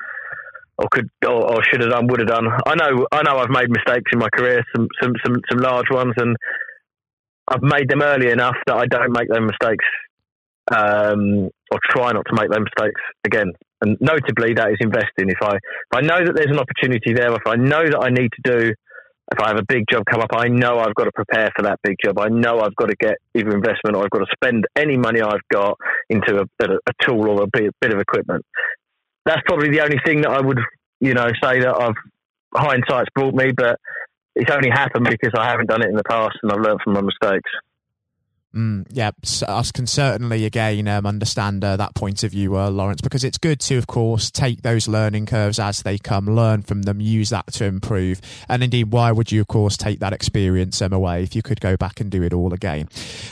or 0.78 0.88
could 0.90 1.08
or, 1.24 1.56
or, 1.56 1.62
should 1.64 1.80
have 1.80 1.90
done, 1.90 2.06
would 2.08 2.20
have 2.20 2.28
done. 2.28 2.48
I 2.66 2.74
know, 2.74 3.06
I 3.10 3.22
know, 3.22 3.38
I've 3.38 3.48
made 3.48 3.70
mistakes 3.70 4.10
in 4.12 4.18
my 4.18 4.28
career, 4.36 4.62
some 4.74 4.88
some 5.02 5.12
some, 5.24 5.36
some 5.50 5.58
large 5.58 5.90
ones, 5.90 6.14
and 6.18 6.36
I've 7.48 7.62
made 7.62 7.88
them 7.88 8.02
early 8.02 8.30
enough 8.30 8.56
that 8.66 8.76
I 8.76 8.86
don't 8.86 9.12
make 9.12 9.28
those 9.28 9.40
mistakes, 9.40 9.84
um, 10.70 11.48
or 11.70 11.78
try 11.90 12.12
not 12.12 12.26
to 12.26 12.34
make 12.34 12.50
those 12.50 12.64
mistakes 12.64 13.00
again. 13.24 13.52
And 13.80 13.96
notably, 14.00 14.54
that 14.54 14.70
is 14.70 14.78
investing. 14.80 15.30
If 15.30 15.42
I 15.42 15.56
if 15.56 15.92
I 15.94 16.00
know 16.00 16.24
that 16.24 16.34
there's 16.34 16.50
an 16.50 16.58
opportunity 16.58 17.12
there, 17.14 17.32
if 17.32 17.46
I 17.46 17.56
know 17.56 17.84
that 17.84 18.00
I 18.00 18.10
need 18.10 18.30
to 18.32 18.58
do, 18.58 18.74
if 19.32 19.40
I 19.40 19.48
have 19.48 19.58
a 19.58 19.64
big 19.66 19.84
job 19.90 20.04
come 20.08 20.20
up, 20.20 20.30
I 20.32 20.48
know 20.48 20.78
I've 20.78 20.94
got 20.94 21.04
to 21.04 21.12
prepare 21.12 21.50
for 21.56 21.62
that 21.62 21.80
big 21.82 21.96
job. 22.04 22.18
I 22.18 22.28
know 22.28 22.60
I've 22.60 22.76
got 22.76 22.86
to 22.86 22.96
get 22.96 23.16
either 23.34 23.50
investment 23.50 23.96
or 23.96 24.04
I've 24.04 24.10
got 24.10 24.20
to 24.20 24.26
spend 24.32 24.66
any 24.76 24.96
money 24.96 25.20
I've 25.20 25.46
got 25.52 25.78
into 26.08 26.38
a, 26.38 26.64
a, 26.64 26.74
a 26.74 26.92
tool 27.02 27.28
or 27.28 27.42
a 27.42 27.46
bit, 27.52 27.74
bit 27.80 27.92
of 27.92 27.98
equipment. 27.98 28.44
That's 29.24 29.42
probably 29.46 29.70
the 29.70 29.80
only 29.80 29.98
thing 30.04 30.22
that 30.22 30.30
I 30.30 30.40
would, 30.40 30.60
you 31.00 31.14
know, 31.14 31.26
say 31.42 31.60
that 31.60 31.74
I've 31.76 31.96
hindsight's 32.54 33.10
brought 33.14 33.34
me, 33.34 33.50
but 33.52 33.78
it's 34.36 34.50
only 34.50 34.70
happened 34.70 35.08
because 35.10 35.32
I 35.36 35.48
haven't 35.48 35.68
done 35.68 35.82
it 35.82 35.88
in 35.88 35.96
the 35.96 36.04
past 36.04 36.36
and 36.42 36.52
I've 36.52 36.60
learned 36.60 36.80
from 36.84 36.92
my 36.92 37.00
mistakes. 37.00 37.50
Mm, 38.56 38.86
yeah, 38.90 39.10
us 39.46 39.70
can 39.70 39.86
certainly 39.86 40.46
again 40.46 40.88
um, 40.88 41.04
understand 41.04 41.62
uh, 41.62 41.76
that 41.76 41.94
point 41.94 42.24
of 42.24 42.30
view, 42.30 42.56
uh, 42.56 42.70
Laurence, 42.70 43.02
because 43.02 43.22
it's 43.22 43.36
good 43.36 43.60
to, 43.60 43.76
of 43.76 43.86
course, 43.86 44.30
take 44.30 44.62
those 44.62 44.88
learning 44.88 45.26
curves 45.26 45.58
as 45.58 45.82
they 45.82 45.98
come, 45.98 46.24
learn 46.24 46.62
from 46.62 46.82
them, 46.82 46.98
use 46.98 47.28
that 47.28 47.46
to 47.48 47.66
improve. 47.66 48.22
And 48.48 48.64
indeed, 48.64 48.92
why 48.92 49.12
would 49.12 49.30
you, 49.30 49.42
of 49.42 49.48
course, 49.48 49.76
take 49.76 49.98
that 49.98 50.14
experience 50.14 50.80
um, 50.80 50.94
away 50.94 51.22
if 51.22 51.36
you 51.36 51.42
could 51.42 51.60
go 51.60 51.76
back 51.76 52.00
and 52.00 52.10
do 52.10 52.22
it 52.22 52.32
all 52.32 52.54
again? 52.54 52.88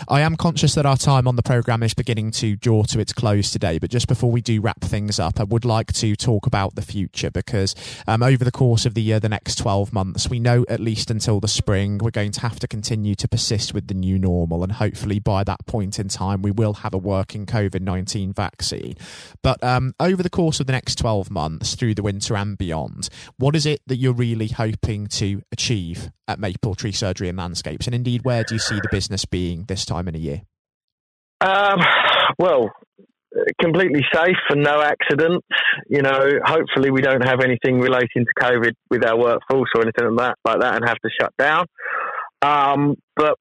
I 0.09 0.21
am 0.21 0.37
conscious 0.37 0.75
that 0.75 0.85
our 0.85 0.99
time 0.99 1.27
on 1.27 1.37
the 1.37 1.43
programme 1.43 1.83
is 1.83 1.95
beginning 1.95 2.31
to 2.33 2.55
draw 2.57 2.83
to 2.85 3.01
its 3.01 3.15
close 3.15 3.51
today, 3.51 3.79
but 3.79 3.89
just 3.89 4.09
before 4.09 4.31
we 4.31 4.43
do 4.43 4.61
wrap 4.61 4.83
things 4.83 5.19
up, 5.19 5.41
I 5.41 5.45
would 5.45 5.65
like 5.65 5.91
to 5.95 6.15
talk 6.17 6.47
about 6.47 6.75
the 6.75 6.83
future 6.83 7.31
because 7.31 7.75
um, 8.07 8.23
over 8.23 8.45
the 8.45 8.53
course 8.53 8.85
of 8.85 8.93
the 8.93 9.01
year, 9.01 9.21
the 9.21 9.31
next 9.31 9.57
12 9.57 9.91
months, 9.91 10.29
we 10.29 10.39
know 10.39 10.67
at 10.69 10.81
least 10.81 11.11
until 11.11 11.41
the 11.41 11.49
spring, 11.49 11.97
we're 11.97 12.11
going 12.11 12.33
to 12.33 12.41
have 12.41 12.61
to 12.61 12.69
continue 12.69 13.15
to 13.15 13.27
persist 13.27 13.73
with 13.73 13.87
the 13.87 13.95
new 13.95 14.19
normal 14.19 14.63
and 14.63 14.73
hopefully 14.73 15.14
hopefully 15.15 15.21
by 15.21 15.45
that 15.45 15.65
point 15.67 15.99
in 15.99 16.09
time 16.09 16.43
we 16.43 16.51
will 16.51 16.75
have 16.75 16.95
a 16.95 16.99
working 16.99 17.47
COVID 17.47 17.81
19 17.81 18.33
vaccine. 18.33 18.95
But 19.43 19.63
um, 19.63 19.95
over 20.01 20.23
the 20.23 20.31
course 20.31 20.61
of 20.61 20.67
the 20.67 20.73
next 20.73 20.97
12 20.99 21.31
months, 21.31 21.75
through 21.75 21.95
the 21.95 22.03
winter 22.03 22.37
and 22.37 22.57
beyond, 22.59 23.09
what 23.39 23.55
is 23.55 23.67
it 23.67 23.81
that 23.87 23.97
you're 23.97 24.15
really 24.15 24.49
hoping 24.49 25.07
to 25.19 25.43
achieve 25.53 26.11
at 26.27 26.39
Maple 26.39 26.75
Tree 26.75 26.93
Surgery 26.93 27.29
and 27.29 27.39
Landscapes? 27.39 27.87
And 27.87 27.95
indeed, 27.95 28.25
where 28.25 28.45
do 28.45 28.55
you 28.55 28.59
see 28.59 28.77
the 28.77 28.89
business 28.91 29.25
being 29.25 29.65
this 29.65 29.85
time 29.85 30.09
in 30.09 30.15
a 30.15 30.19
year? 30.19 30.43
Um, 31.41 31.81
well, 32.39 32.71
completely 33.61 34.03
safe 34.13 34.43
and 34.51 34.63
no 34.63 34.81
accidents. 34.81 35.47
You 35.89 36.03
know, 36.03 36.41
hopefully 36.45 36.91
we 36.91 37.03
don't 37.03 37.27
have 37.27 37.41
anything 37.41 37.81
relating 37.81 38.25
to 38.25 38.35
COVID 38.41 38.73
with 38.91 39.05
our 39.05 39.19
workforce 39.19 39.71
or 39.75 39.83
anything 39.83 40.17
like 40.17 40.35
that, 40.45 40.51
like 40.51 40.61
that 40.61 40.75
and 40.77 40.89
have 40.89 40.99
to 41.05 41.11
shut 41.21 41.33
down. 41.39 41.67
Um, 42.43 42.97
but 43.17 43.37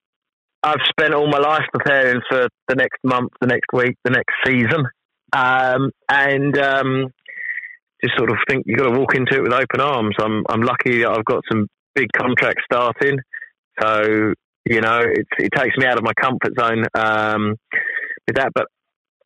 I've 0.64 0.82
spent 0.90 1.14
all 1.14 1.28
my 1.28 1.40
life 1.40 1.66
preparing 1.74 2.22
for 2.30 2.48
the 2.70 2.76
next 2.76 3.00
month, 3.04 3.32
the 3.42 3.48
next 3.48 3.68
week, 3.74 3.98
the 4.06 4.12
next 4.12 4.34
season, 4.46 4.86
um, 5.34 5.92
and 6.10 6.58
um, 6.58 7.08
just 8.02 8.18
sort 8.18 8.32
of 8.32 8.38
think 8.48 8.64
you've 8.66 8.80
got 8.80 8.90
to 8.90 8.98
walk 8.98 9.14
into 9.16 9.36
it 9.36 9.44
with 9.44 9.52
open 9.52 9.82
arms. 9.82 10.16
I'm 10.20 10.44
I'm 10.50 10.62
lucky 10.62 11.02
that 11.02 11.10
I've 11.10 11.26
got 11.26 11.44
some 11.52 11.68
big 11.96 12.08
contracts 12.16 12.64
starting, 12.72 13.20
so 13.82 14.34
you 14.66 14.80
know 14.80 15.00
it, 15.00 15.28
it 15.38 15.50
takes 15.54 15.76
me 15.78 15.86
out 15.86 15.98
of 15.98 16.04
my 16.04 16.14
comfort 16.14 16.54
zone 16.58 16.86
um, 16.96 17.56
with 18.26 18.38
that. 18.38 18.52
But 18.56 18.68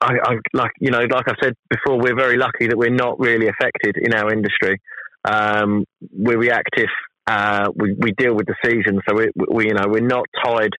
I, 0.01 0.13
I 0.23 0.33
like 0.53 0.71
you 0.79 0.89
know 0.89 1.01
like 1.01 1.27
I 1.27 1.35
said 1.41 1.53
before, 1.69 1.99
we're 1.99 2.17
very 2.17 2.37
lucky 2.37 2.67
that 2.67 2.77
we're 2.77 2.89
not 2.89 3.19
really 3.19 3.47
affected 3.47 3.97
in 3.97 4.15
our 4.15 4.33
industry. 4.33 4.79
Um, 5.23 5.85
we're 6.11 6.39
reactive. 6.39 6.89
Uh, 7.27 7.69
we, 7.75 7.93
we 7.99 8.11
deal 8.13 8.33
with 8.33 8.47
the 8.47 8.55
season, 8.63 9.01
so 9.07 9.15
we, 9.15 9.27
we 9.49 9.67
you 9.67 9.73
know 9.75 9.85
we're 9.87 9.99
not 9.99 10.25
tied 10.43 10.71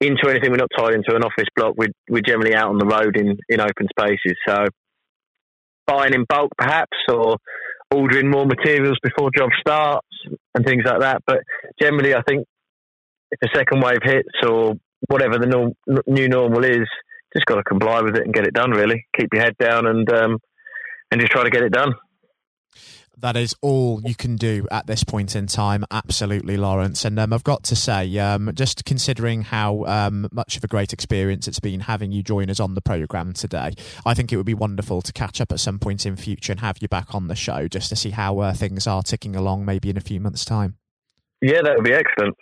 into 0.00 0.28
anything. 0.28 0.50
We're 0.50 0.58
not 0.58 0.70
tied 0.76 0.94
into 0.94 1.14
an 1.14 1.24
office 1.24 1.48
block. 1.56 1.74
We're, 1.76 1.92
we're 2.08 2.22
generally 2.22 2.54
out 2.54 2.68
on 2.68 2.78
the 2.78 2.86
road 2.86 3.16
in, 3.16 3.36
in 3.48 3.60
open 3.60 3.88
spaces. 3.90 4.36
So 4.46 4.66
buying 5.86 6.14
in 6.14 6.24
bulk, 6.28 6.52
perhaps, 6.56 6.96
or 7.08 7.36
ordering 7.90 8.30
more 8.30 8.46
materials 8.46 8.98
before 9.02 9.30
job 9.36 9.50
starts 9.60 10.06
and 10.54 10.64
things 10.64 10.84
like 10.84 11.00
that. 11.00 11.22
But 11.26 11.40
generally, 11.80 12.14
I 12.14 12.22
think 12.22 12.46
if 13.30 13.38
a 13.42 13.56
second 13.56 13.82
wave 13.82 14.02
hits 14.02 14.28
or 14.46 14.74
whatever 15.08 15.38
the 15.38 15.46
norm, 15.46 15.72
new 16.06 16.28
normal 16.28 16.64
is, 16.64 16.86
just 17.34 17.46
got 17.46 17.56
to 17.56 17.62
comply 17.62 18.00
with 18.00 18.16
it 18.16 18.24
and 18.24 18.32
get 18.32 18.46
it 18.46 18.54
done. 18.54 18.70
Really, 18.70 19.06
keep 19.18 19.28
your 19.32 19.42
head 19.42 19.56
down 19.58 19.86
and 19.86 20.10
um, 20.10 20.38
and 21.10 21.20
just 21.20 21.32
try 21.32 21.44
to 21.44 21.50
get 21.50 21.62
it 21.62 21.72
done 21.72 21.92
that 23.20 23.36
is 23.36 23.54
all 23.62 24.00
you 24.04 24.14
can 24.14 24.36
do 24.36 24.66
at 24.70 24.86
this 24.86 25.04
point 25.04 25.34
in 25.34 25.46
time. 25.46 25.84
Absolutely, 25.90 26.56
Laurence. 26.56 27.04
And 27.04 27.18
um, 27.18 27.32
I've 27.32 27.44
got 27.44 27.64
to 27.64 27.76
say, 27.76 28.18
um, 28.18 28.50
just 28.54 28.84
considering 28.84 29.42
how 29.42 29.84
um, 29.84 30.28
much 30.32 30.56
of 30.56 30.64
a 30.64 30.68
great 30.68 30.92
experience 30.92 31.48
it's 31.48 31.60
been 31.60 31.80
having 31.80 32.12
you 32.12 32.22
join 32.22 32.50
us 32.50 32.60
on 32.60 32.74
the 32.74 32.80
programme 32.80 33.32
today, 33.32 33.74
I 34.04 34.14
think 34.14 34.32
it 34.32 34.36
would 34.36 34.46
be 34.46 34.54
wonderful 34.54 35.02
to 35.02 35.12
catch 35.12 35.40
up 35.40 35.52
at 35.52 35.60
some 35.60 35.78
point 35.78 36.06
in 36.06 36.16
future 36.16 36.52
and 36.52 36.60
have 36.60 36.78
you 36.80 36.88
back 36.88 37.14
on 37.14 37.28
the 37.28 37.36
show 37.36 37.68
just 37.68 37.88
to 37.90 37.96
see 37.96 38.10
how 38.10 38.38
uh, 38.38 38.52
things 38.52 38.86
are 38.86 39.02
ticking 39.02 39.36
along 39.36 39.64
maybe 39.64 39.90
in 39.90 39.96
a 39.96 40.02
few 40.02 40.20
months' 40.20 40.44
time. 40.44 40.76
Yeah, 41.40 41.62
that 41.62 41.76
would 41.76 41.84
be 41.84 41.92
excellent. 41.92 42.36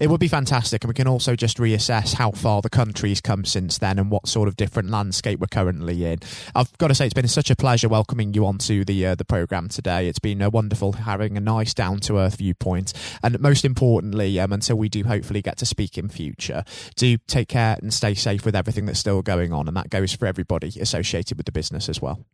It 0.00 0.08
would 0.08 0.20
be 0.20 0.28
fantastic, 0.28 0.84
and 0.84 0.88
we 0.88 0.94
can 0.94 1.08
also 1.08 1.36
just 1.36 1.58
reassess 1.58 2.14
how 2.14 2.30
far 2.30 2.62
the 2.62 2.70
country's 2.70 3.20
come 3.20 3.44
since 3.44 3.78
then 3.78 3.98
and 3.98 4.10
what 4.10 4.28
sort 4.28 4.48
of 4.48 4.56
different 4.56 4.90
landscape 4.90 5.40
we're 5.40 5.46
currently 5.46 6.04
in. 6.04 6.20
I've 6.54 6.76
got 6.78 6.88
to 6.88 6.94
say, 6.94 7.06
it's 7.06 7.14
been 7.14 7.28
such 7.28 7.50
a 7.50 7.56
pleasure 7.56 7.88
welcoming 7.88 8.34
you 8.34 8.46
onto 8.46 8.84
the 8.84 9.06
uh, 9.06 9.14
the 9.14 9.24
program 9.24 9.68
today. 9.68 10.08
It's 10.08 10.18
been 10.18 10.42
uh, 10.42 10.50
wonderful 10.50 10.92
having 10.92 11.36
a 11.36 11.40
nice 11.40 11.74
down 11.74 12.00
to 12.00 12.18
earth 12.18 12.36
viewpoint, 12.36 12.92
and 13.22 13.38
most 13.40 13.64
importantly, 13.64 14.38
um, 14.40 14.52
until 14.52 14.76
we 14.76 14.88
do 14.88 15.04
hopefully 15.04 15.42
get 15.42 15.56
to 15.58 15.66
speak 15.66 15.98
in 15.98 16.08
future, 16.08 16.64
do 16.94 17.18
take 17.26 17.48
care 17.48 17.78
and 17.80 17.92
stay 17.92 18.14
safe 18.14 18.44
with 18.44 18.56
everything 18.56 18.86
that's 18.86 19.00
still 19.00 19.22
going 19.22 19.52
on, 19.52 19.68
and 19.68 19.76
that 19.76 19.90
goes 19.90 20.14
for 20.14 20.26
everybody 20.26 20.72
associated 20.80 21.36
with 21.36 21.46
the 21.46 21.52
business 21.52 21.88
as 21.88 22.00
well. 22.00 22.24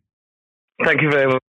Thank 0.83 1.01
you 1.01 1.11
very 1.11 1.27
much. 1.27 1.41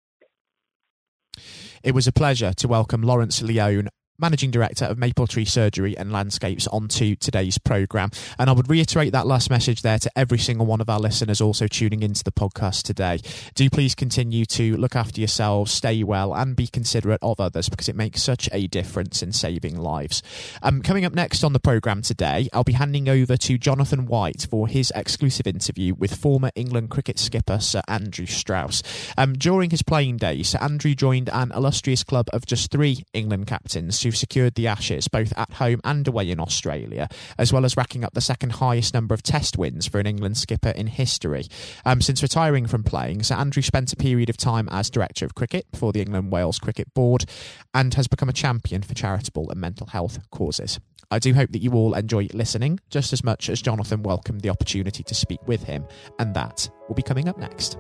It 1.84 1.94
was 1.94 2.08
a 2.08 2.14
pleasure 2.14 2.54
to 2.54 2.68
welcome 2.68 3.02
Laurence 3.02 3.42
Leone 3.42 3.90
Managing 4.24 4.52
Director 4.52 4.86
of 4.86 4.98
Maple 4.98 5.28
Tree 5.28 5.44
Surgery 5.44 5.98
and 5.98 6.10
Landscapes, 6.14 6.66
onto 6.68 7.18
today's 7.18 7.58
programme. 7.58 8.10
And 8.40 8.50
I 8.50 8.54
would 8.54 8.70
reiterate 8.70 9.12
that 9.12 9.28
last 9.28 9.50
message 9.50 9.82
there 9.82 10.00
to 10.00 10.10
every 10.16 10.38
single 10.38 10.66
one 10.66 10.80
of 10.80 10.90
our 10.90 11.00
listeners 11.02 11.42
also 11.42 11.68
tuning 11.68 12.04
into 12.04 12.24
the 12.24 12.32
podcast 12.32 12.84
today. 12.84 13.20
Do 13.54 13.70
please 13.70 13.96
continue 13.96 14.46
to 14.46 14.78
look 14.78 14.96
after 14.96 15.20
yourselves, 15.20 15.74
stay 15.74 16.04
well, 16.04 16.34
and 16.34 16.56
be 16.56 16.68
considerate 16.68 17.20
of 17.22 17.42
others 17.42 17.68
because 17.68 17.90
it 17.90 17.98
makes 17.98 18.24
such 18.24 18.48
a 18.54 18.68
difference 18.68 19.22
in 19.22 19.34
saving 19.34 19.78
lives. 19.78 20.24
Um, 20.62 20.82
coming 20.82 21.04
up 21.04 21.12
next 21.12 21.44
on 21.44 21.52
the 21.52 21.60
programme 21.60 22.02
today, 22.02 22.48
I'll 22.54 22.64
be 22.64 22.72
handing 22.72 23.10
over 23.10 23.36
to 23.36 23.58
Jonathan 23.58 24.06
White 24.06 24.48
for 24.50 24.70
his 24.70 24.90
exclusive 24.96 25.48
interview 25.48 25.96
with 25.96 26.16
former 26.16 26.52
England 26.56 26.92
cricket 26.92 27.20
skipper 27.20 27.60
Sir 27.60 27.82
Andrew 27.90 28.26
Strauss. 28.26 28.84
Um, 29.18 29.34
during 29.34 29.72
his 29.72 29.82
playing 29.84 30.16
days, 30.16 30.52
Sir 30.52 30.60
Andrew 30.62 30.96
joined 30.96 31.30
an 31.34 31.52
illustrious 31.52 32.06
club 32.06 32.30
of 32.32 32.46
just 32.46 32.72
three 32.72 33.04
England 33.14 33.48
captains 33.48 34.00
who've 34.14 34.20
secured 34.20 34.54
the 34.54 34.68
Ashes 34.68 35.08
both 35.08 35.34
at 35.36 35.54
home 35.54 35.82
and 35.84 36.08
away 36.08 36.30
in 36.30 36.40
Australia, 36.40 37.08
as 37.40 37.52
well 37.52 37.66
as 37.66 37.76
racking 37.76 38.04
up 38.04 38.14
the 38.14 38.22
second 38.22 38.52
highest 38.52 38.94
number 38.94 39.16
of 39.16 39.24
Test 39.24 39.58
wins 39.58 39.88
for 39.88 40.00
an 40.00 40.06
England 40.06 40.38
skipper 40.38 40.70
in 40.70 40.88
history. 40.88 41.46
Um, 41.84 42.00
since 42.00 42.22
retiring 42.22 42.68
from 42.68 42.84
playing, 42.84 43.24
Sir 43.24 43.36
Andrew 43.36 43.64
spent 43.64 43.92
a 43.92 43.96
period 43.96 44.30
of 44.30 44.38
time 44.38 44.70
as 44.72 44.92
Director 44.92 45.26
of 45.26 45.34
Cricket 45.34 45.66
for 45.74 45.92
the 45.92 46.02
England 46.02 46.32
Wales 46.32 46.60
Cricket 46.60 46.94
Board 46.94 47.26
and 47.74 47.94
has 47.96 48.08
become 48.08 48.30
a 48.30 48.34
champion 48.34 48.84
for 48.84 48.94
charitable 48.94 49.50
and 49.50 49.60
mental 49.60 49.88
health 49.88 50.20
causes. 50.30 50.80
I 51.10 51.18
do 51.20 51.34
hope 51.34 51.52
that 51.52 51.62
you 51.62 51.74
all 51.74 51.96
enjoy 51.96 52.28
listening 52.34 52.80
just 52.90 53.14
as 53.14 53.24
much 53.24 53.50
as 53.50 53.62
Jonathan 53.62 54.04
welcomed 54.04 54.42
the 54.42 54.50
opportunity 54.50 55.04
to 55.04 55.16
speak 55.16 55.40
with 55.48 55.64
him, 55.64 55.88
and 56.20 56.36
that 56.36 56.70
will 56.88 56.96
be 56.96 57.02
coming 57.02 57.28
up 57.28 57.38
next. 57.38 57.78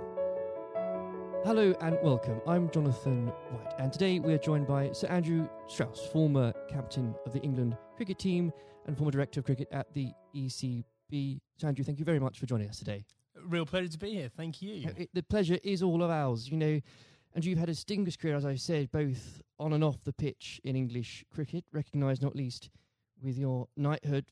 Hello 1.46 1.76
and 1.82 1.98
welcome. 2.02 2.40
I'm 2.48 2.70
Jonathan 2.70 3.28
White, 3.28 3.74
and 3.78 3.92
today 3.92 4.18
we 4.18 4.34
are 4.34 4.38
joined 4.38 4.66
by 4.66 4.94
Sir 4.94 5.08
Andrew 5.08 5.50
Strauss, 5.68 6.08
former 6.08 6.54
captain 6.70 7.14
of 7.26 7.34
the 7.34 7.42
England 7.42 7.76
cricket 7.98 8.18
team 8.18 8.54
and 8.88 8.98
former 8.98 9.12
director 9.12 9.42
of 9.42 9.46
cricket 9.46 9.68
at 9.70 9.94
the 9.94 10.14
ECB. 10.34 11.42
Sir 11.58 11.68
Andrew, 11.68 11.84
thank 11.84 12.00
you 12.00 12.06
very 12.06 12.20
much 12.20 12.40
for 12.40 12.46
joining 12.46 12.70
us 12.70 12.80
today. 12.80 13.04
Real 13.46 13.66
pleasure 13.66 13.90
to 13.90 13.98
be 13.98 14.14
here. 14.14 14.30
Thank 14.38 14.62
you. 14.62 14.88
Uh, 14.88 14.92
it, 14.96 15.10
the 15.14 15.22
pleasure 15.22 15.58
is 15.66 15.84
all 15.84 16.02
of 16.02 16.10
ours. 16.10 16.48
You 16.50 16.56
know, 16.56 16.80
and 17.36 17.44
you've 17.44 17.60
had 17.60 17.68
a 17.68 17.74
distinguished 17.74 18.22
career, 18.22 18.38
as 18.38 18.46
I 18.46 18.56
said, 18.56 18.90
both 18.94 19.42
on 19.60 19.74
and 19.74 19.84
off 19.84 20.02
the 20.06 20.14
pitch 20.14 20.62
in 20.64 20.78
English 20.78 21.26
cricket, 21.30 21.66
recognised 21.74 22.22
not 22.22 22.38
least 22.38 22.70
with 23.22 23.38
your 23.38 23.68
knighthood 23.76 24.32